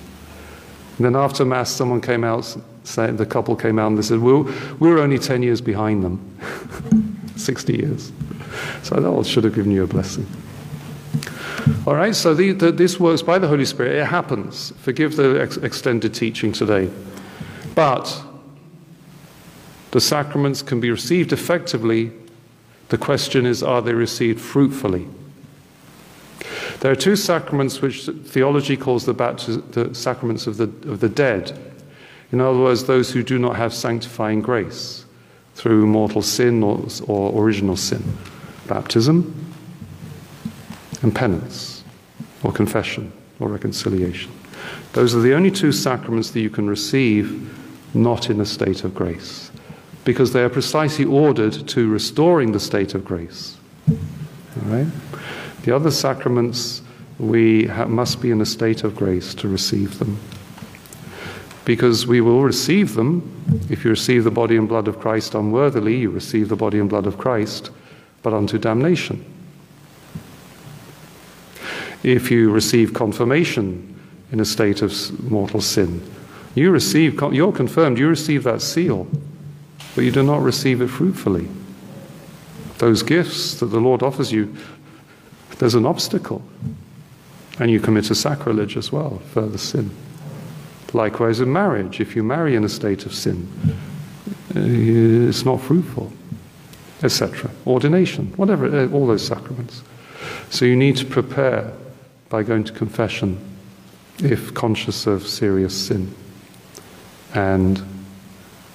And 0.96 1.06
then 1.06 1.14
after 1.14 1.44
Mass, 1.44 1.70
someone 1.70 2.00
came 2.00 2.24
out, 2.24 2.56
the 2.96 3.26
couple 3.30 3.54
came 3.54 3.78
out 3.78 3.86
and 3.86 3.98
they 3.98 4.02
said, 4.02 4.18
we're, 4.18 4.52
we're 4.80 4.98
only 4.98 5.20
10 5.20 5.44
years 5.44 5.60
behind 5.60 6.02
them. 6.02 7.28
60 7.36 7.76
years. 7.76 8.10
So 8.82 8.96
I 8.96 9.00
thought, 9.00 9.20
I 9.20 9.22
should 9.22 9.44
have 9.44 9.54
given 9.54 9.70
you 9.70 9.84
a 9.84 9.86
blessing. 9.86 10.26
All 11.86 11.94
right, 11.94 12.16
so 12.16 12.34
the, 12.34 12.50
the, 12.50 12.72
this 12.72 12.98
works 12.98 13.22
by 13.22 13.38
the 13.38 13.46
Holy 13.46 13.64
Spirit. 13.64 13.94
It 13.94 14.06
happens. 14.06 14.72
Forgive 14.78 15.14
the 15.14 15.40
ex- 15.40 15.56
extended 15.58 16.14
teaching 16.14 16.50
today. 16.50 16.90
But 17.76 18.22
the 19.92 20.00
sacraments 20.00 20.62
can 20.62 20.80
be 20.80 20.90
received 20.90 21.32
effectively. 21.32 22.10
The 22.88 22.98
question 22.98 23.46
is, 23.46 23.62
are 23.62 23.80
they 23.82 23.94
received 23.94 24.40
fruitfully? 24.40 25.06
There 26.80 26.90
are 26.90 26.96
two 26.96 27.14
sacraments 27.14 27.80
which 27.80 28.06
theology 28.24 28.76
calls 28.76 29.06
the, 29.06 29.12
the 29.12 29.94
sacraments 29.94 30.48
of 30.48 30.56
the, 30.56 30.64
of 30.90 30.98
the 30.98 31.08
dead. 31.08 31.56
In 32.32 32.40
other 32.40 32.58
words, 32.58 32.84
those 32.84 33.12
who 33.12 33.22
do 33.22 33.38
not 33.38 33.54
have 33.56 33.72
sanctifying 33.72 34.42
grace 34.42 35.04
through 35.54 35.86
mortal 35.86 36.22
sin 36.22 36.64
or, 36.64 36.84
or 37.06 37.42
original 37.42 37.76
sin. 37.76 38.02
Baptism 38.66 39.46
and 41.02 41.14
penance, 41.14 41.75
or 42.46 42.52
confession, 42.52 43.10
or 43.40 43.48
reconciliation. 43.48 44.30
Those 44.92 45.14
are 45.14 45.20
the 45.20 45.34
only 45.34 45.50
two 45.50 45.72
sacraments 45.72 46.30
that 46.30 46.40
you 46.40 46.50
can 46.50 46.70
receive 46.70 47.52
not 47.92 48.30
in 48.30 48.40
a 48.40 48.46
state 48.46 48.84
of 48.84 48.94
grace. 48.94 49.50
because 50.06 50.32
they 50.32 50.44
are 50.44 50.48
precisely 50.48 51.04
ordered 51.04 51.66
to 51.66 51.90
restoring 51.90 52.52
the 52.52 52.60
state 52.60 52.94
of 52.94 53.04
grace. 53.04 53.56
All 53.90 53.96
right? 54.66 54.86
The 55.64 55.74
other 55.74 55.90
sacraments, 55.90 56.80
we 57.18 57.64
ha- 57.64 57.86
must 57.86 58.22
be 58.22 58.30
in 58.30 58.40
a 58.40 58.46
state 58.46 58.84
of 58.84 58.94
grace 58.94 59.34
to 59.34 59.48
receive 59.48 59.98
them. 59.98 60.16
Because 61.64 62.06
we 62.06 62.20
will 62.20 62.42
receive 62.44 62.94
them. 62.94 63.20
If 63.68 63.84
you 63.84 63.90
receive 63.90 64.22
the 64.22 64.30
body 64.30 64.56
and 64.56 64.68
blood 64.68 64.86
of 64.86 65.00
Christ 65.00 65.34
unworthily, 65.34 65.96
you 65.96 66.10
receive 66.10 66.48
the 66.48 66.56
body 66.56 66.78
and 66.78 66.88
blood 66.88 67.06
of 67.06 67.18
Christ, 67.18 67.70
but 68.22 68.32
unto 68.32 68.58
damnation. 68.58 69.24
If 72.06 72.30
you 72.30 72.52
receive 72.52 72.94
confirmation 72.94 73.98
in 74.30 74.38
a 74.38 74.44
state 74.44 74.80
of 74.80 74.92
mortal 75.28 75.60
sin, 75.60 76.00
you 76.54 76.70
receive, 76.70 77.20
you're 77.32 77.50
confirmed, 77.50 77.98
you 77.98 78.08
receive 78.08 78.44
that 78.44 78.62
seal, 78.62 79.08
but 79.96 80.04
you 80.04 80.12
do 80.12 80.22
not 80.22 80.40
receive 80.40 80.80
it 80.80 80.86
fruitfully. 80.86 81.48
Those 82.78 83.02
gifts 83.02 83.58
that 83.58 83.66
the 83.66 83.80
Lord 83.80 84.04
offers 84.04 84.30
you, 84.30 84.54
there's 85.58 85.74
an 85.74 85.84
obstacle. 85.84 86.44
And 87.58 87.72
you 87.72 87.80
commit 87.80 88.08
a 88.12 88.14
sacrilege 88.14 88.76
as 88.76 88.92
well, 88.92 89.18
further 89.32 89.58
sin. 89.58 89.90
Likewise 90.92 91.40
in 91.40 91.52
marriage, 91.52 91.98
if 91.98 92.14
you 92.14 92.22
marry 92.22 92.54
in 92.54 92.62
a 92.62 92.68
state 92.68 93.04
of 93.04 93.12
sin, 93.14 93.50
uh, 94.54 94.60
it's 94.60 95.44
not 95.44 95.60
fruitful, 95.60 96.12
etc. 97.02 97.50
Ordination, 97.66 98.32
whatever, 98.36 98.66
uh, 98.66 98.88
all 98.92 99.08
those 99.08 99.26
sacraments. 99.26 99.82
So 100.50 100.64
you 100.64 100.76
need 100.76 100.96
to 100.98 101.04
prepare 101.04 101.72
by 102.28 102.42
going 102.42 102.64
to 102.64 102.72
confession 102.72 103.38
if 104.18 104.52
conscious 104.54 105.06
of 105.06 105.26
serious 105.26 105.86
sin. 105.86 106.14
And 107.34 107.82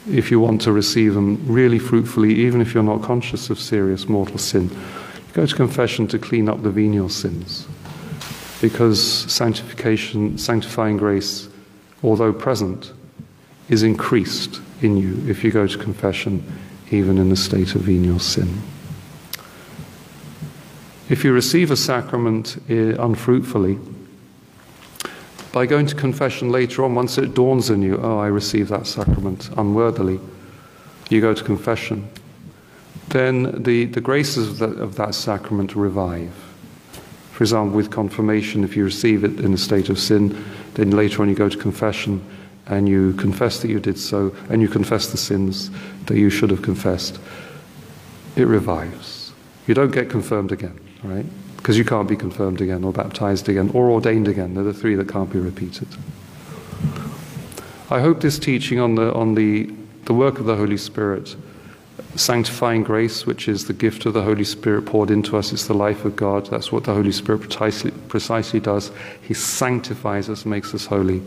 if 0.10 0.32
you 0.32 0.40
want 0.40 0.62
to 0.62 0.72
receive 0.72 1.14
them 1.14 1.46
really 1.46 1.80
fruitfully, 1.80 2.34
even 2.34 2.62
if 2.62 2.74
you're 2.74 2.84
not 2.84 3.02
conscious 3.02 3.50
of 3.50 3.60
serious 3.60 4.08
mortal 4.08 4.38
sin, 4.38 4.70
go 5.34 5.46
to 5.46 5.56
confession 5.56 6.08
to 6.08 6.20
clean 6.20 6.50
up 6.50 6.64
the 6.64 6.72
venial 6.72 7.10
sins. 7.10 7.68
Because 8.62 9.32
sanctification, 9.32 10.38
sanctifying 10.38 10.98
grace, 10.98 11.50
although 12.04 12.34
present, 12.34 12.94
is 13.70 13.84
increased 13.84 14.62
in 14.82 14.98
you 14.98 15.24
if 15.30 15.44
you 15.44 15.52
go 15.52 15.66
to 15.66 15.78
confession, 15.78 16.44
even 16.92 17.18
in 17.18 17.30
the 17.30 17.36
state 17.36 17.74
of 17.76 17.82
venial 17.82 18.20
sin. 18.20 18.62
If 21.12 21.26
you 21.26 21.34
receive 21.34 21.71
a 21.71 21.76
sacrament 21.76 22.56
eh, 22.69 22.95
unfruitfully, 22.97 23.78
by 25.52 25.65
going 25.65 25.86
to 25.88 25.93
confession 25.93 26.54
later 26.54 26.86
on, 26.86 26.95
once 26.95 27.17
it 27.17 27.34
dawns 27.34 27.69
on 27.69 27.82
you, 27.82 28.00
oh, 28.02 28.17
I 28.17 28.28
received 28.28 28.69
that 28.69 28.88
sacrament 28.88 29.50
unworthily, 29.58 30.21
you 31.10 31.19
go 31.19 31.34
to 31.34 31.43
confession, 31.43 32.10
then 33.10 33.62
the, 33.62 33.88
the 33.88 34.00
graces 34.00 34.47
of 34.47 34.60
that, 34.60 34.82
of 34.82 34.95
that 34.95 35.13
sacrament 35.13 35.76
revive. 35.76 36.34
For 37.34 37.43
example, 37.43 37.76
with 37.76 37.91
confirmation, 37.91 38.63
if 38.63 38.78
you 38.78 38.86
receive 38.86 39.26
it 39.26 39.41
in 39.41 39.54
a 39.54 39.58
state 39.58 39.89
of 39.89 40.00
sin, 40.00 40.41
then 40.76 40.91
later 40.91 41.24
on 41.24 41.28
you 41.28 41.36
go 41.36 41.50
to 41.50 41.58
confession 41.58 42.24
and 42.67 42.88
you 42.88 43.12
confess 43.15 43.62
that 43.62 43.67
you 43.67 43.82
did 43.82 44.00
so, 44.00 44.34
and 44.50 44.62
you 44.62 44.69
confess 44.69 45.12
the 45.12 45.17
sins 45.17 45.71
that 46.06 46.15
you 46.15 46.30
should 46.30 46.52
have 46.52 46.62
confessed. 46.62 47.19
It 48.38 48.47
revives. 48.47 49.34
You 49.67 49.74
don't 49.74 49.91
get 49.91 50.10
confirmed 50.10 50.54
again, 50.54 50.80
right? 51.04 51.26
because 51.62 51.78
you 51.78 51.86
can't 51.86 52.10
be 52.10 52.16
confirmed 52.16 52.60
again 52.60 52.84
or 52.84 52.92
baptized 52.92 53.48
again 53.48 53.70
or 53.76 53.92
ordained 53.92 54.28
again. 54.28 54.56
They're 54.56 54.64
the 54.64 54.74
three 54.74 54.96
that 54.96 55.08
can't 55.08 55.32
be 55.32 55.38
repeated. 55.38 55.88
I 57.92 58.00
hope 58.00 58.22
this 58.22 58.40
teaching 58.40 58.80
on 58.80 58.96
the, 58.96 59.14
on 59.14 59.36
the, 59.36 59.72
the 60.06 60.14
work 60.14 60.40
of 60.40 60.46
the 60.46 60.56
Holy 60.56 60.78
Spirit, 60.78 61.36
sanctifying 62.16 62.82
grace, 62.82 63.28
which 63.28 63.48
is 63.48 63.68
the 63.68 63.74
gift 63.74 64.08
of 64.08 64.14
the 64.14 64.24
Holy 64.24 64.44
Spirit 64.44 64.88
poured 64.88 65.12
into 65.12 65.38
us, 65.38 65.54
it's 65.54 65.68
the 65.68 65.76
life 65.76 66.04
of 66.04 66.16
God. 66.16 66.48
That's 66.48 66.72
what 66.72 66.86
the 66.86 66.96
Holy 66.96 67.12
Spirit 67.12 67.42
precisely, 67.42 67.92
precisely 68.08 68.60
does. 68.60 68.92
He 69.22 69.36
sanctifies 69.36 70.30
us, 70.30 70.48
makes 70.48 70.74
us 70.74 70.88
holy. 70.88 71.22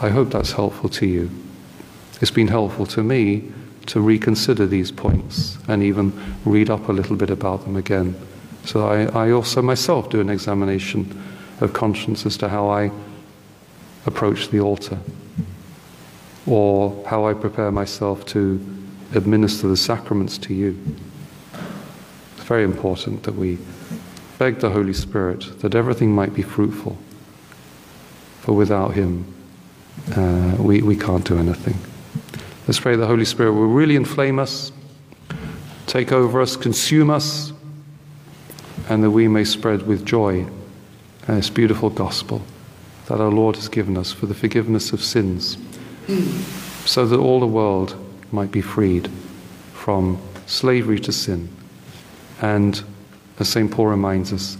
I 0.00 0.08
hope 0.08 0.30
that's 0.30 0.52
helpful 0.52 0.88
to 0.88 1.06
you. 1.06 1.30
It's 2.22 2.30
been 2.30 2.48
helpful 2.48 2.86
to 2.86 3.02
me 3.02 3.52
to 3.86 4.00
reconsider 4.00 4.66
these 4.66 4.90
points 4.90 5.58
and 5.68 5.82
even 5.82 6.12
read 6.44 6.70
up 6.70 6.88
a 6.88 6.92
little 6.92 7.16
bit 7.16 7.30
about 7.30 7.64
them 7.64 7.76
again. 7.76 8.14
So 8.64 8.86
I, 8.88 9.26
I 9.26 9.30
also 9.30 9.62
myself 9.62 10.10
do 10.10 10.20
an 10.20 10.28
examination 10.28 11.22
of 11.60 11.72
conscience 11.72 12.26
as 12.26 12.36
to 12.38 12.48
how 12.48 12.68
I 12.68 12.90
approach 14.06 14.48
the 14.50 14.60
altar 14.60 14.98
or 16.46 17.04
how 17.06 17.26
I 17.26 17.34
prepare 17.34 17.72
myself 17.72 18.24
to 18.26 18.60
administer 19.14 19.68
the 19.68 19.76
sacraments 19.76 20.38
to 20.38 20.54
you. 20.54 20.78
It's 22.36 22.44
very 22.44 22.64
important 22.64 23.22
that 23.24 23.34
we 23.34 23.58
beg 24.38 24.60
the 24.60 24.70
Holy 24.70 24.92
Spirit 24.92 25.60
that 25.60 25.74
everything 25.74 26.12
might 26.12 26.34
be 26.34 26.42
fruitful. 26.42 26.96
For 28.42 28.52
without 28.52 28.94
Him, 28.94 29.32
uh, 30.14 30.56
we, 30.58 30.82
we 30.82 30.96
can't 30.96 31.24
do 31.24 31.38
anything. 31.38 31.76
Let's 32.66 32.80
pray 32.80 32.96
the 32.96 33.06
Holy 33.06 33.24
Spirit 33.24 33.52
will 33.52 33.68
really 33.68 33.94
inflame 33.94 34.40
us, 34.40 34.72
take 35.86 36.10
over 36.10 36.40
us, 36.40 36.56
consume 36.56 37.10
us 37.10 37.52
and 38.88 39.02
that 39.02 39.10
we 39.10 39.28
may 39.28 39.44
spread 39.44 39.86
with 39.86 40.04
joy 40.04 40.46
this 41.26 41.50
beautiful 41.50 41.90
gospel 41.90 42.42
that 43.06 43.20
our 43.20 43.30
Lord 43.30 43.56
has 43.56 43.68
given 43.68 43.96
us 43.96 44.12
for 44.12 44.26
the 44.26 44.34
forgiveness 44.34 44.92
of 44.92 45.02
sins, 45.02 45.58
so 46.84 47.06
that 47.06 47.18
all 47.18 47.40
the 47.40 47.46
world 47.46 47.96
might 48.32 48.50
be 48.50 48.60
freed 48.60 49.08
from 49.72 50.20
slavery 50.46 50.98
to 51.00 51.12
sin 51.12 51.48
and, 52.40 52.82
as 53.38 53.48
St. 53.48 53.70
Paul 53.70 53.86
reminds 53.86 54.32
us, 54.32 54.56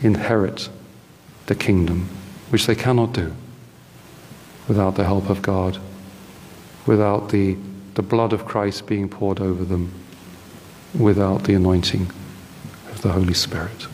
inherit 0.00 0.68
the 1.46 1.54
kingdom, 1.54 2.08
which 2.50 2.66
they 2.66 2.74
cannot 2.74 3.12
do 3.12 3.34
without 4.66 4.96
the 4.96 5.04
help 5.04 5.28
of 5.28 5.42
God, 5.42 5.78
without 6.88 7.28
the, 7.28 7.54
the 7.94 8.02
blood 8.02 8.32
of 8.32 8.46
Christ 8.46 8.86
being 8.86 9.10
poured 9.10 9.40
over 9.40 9.62
them, 9.62 9.92
without 10.98 11.44
the 11.44 11.52
anointing 11.52 12.10
of 12.90 13.02
the 13.02 13.12
Holy 13.12 13.34
Spirit. 13.34 13.86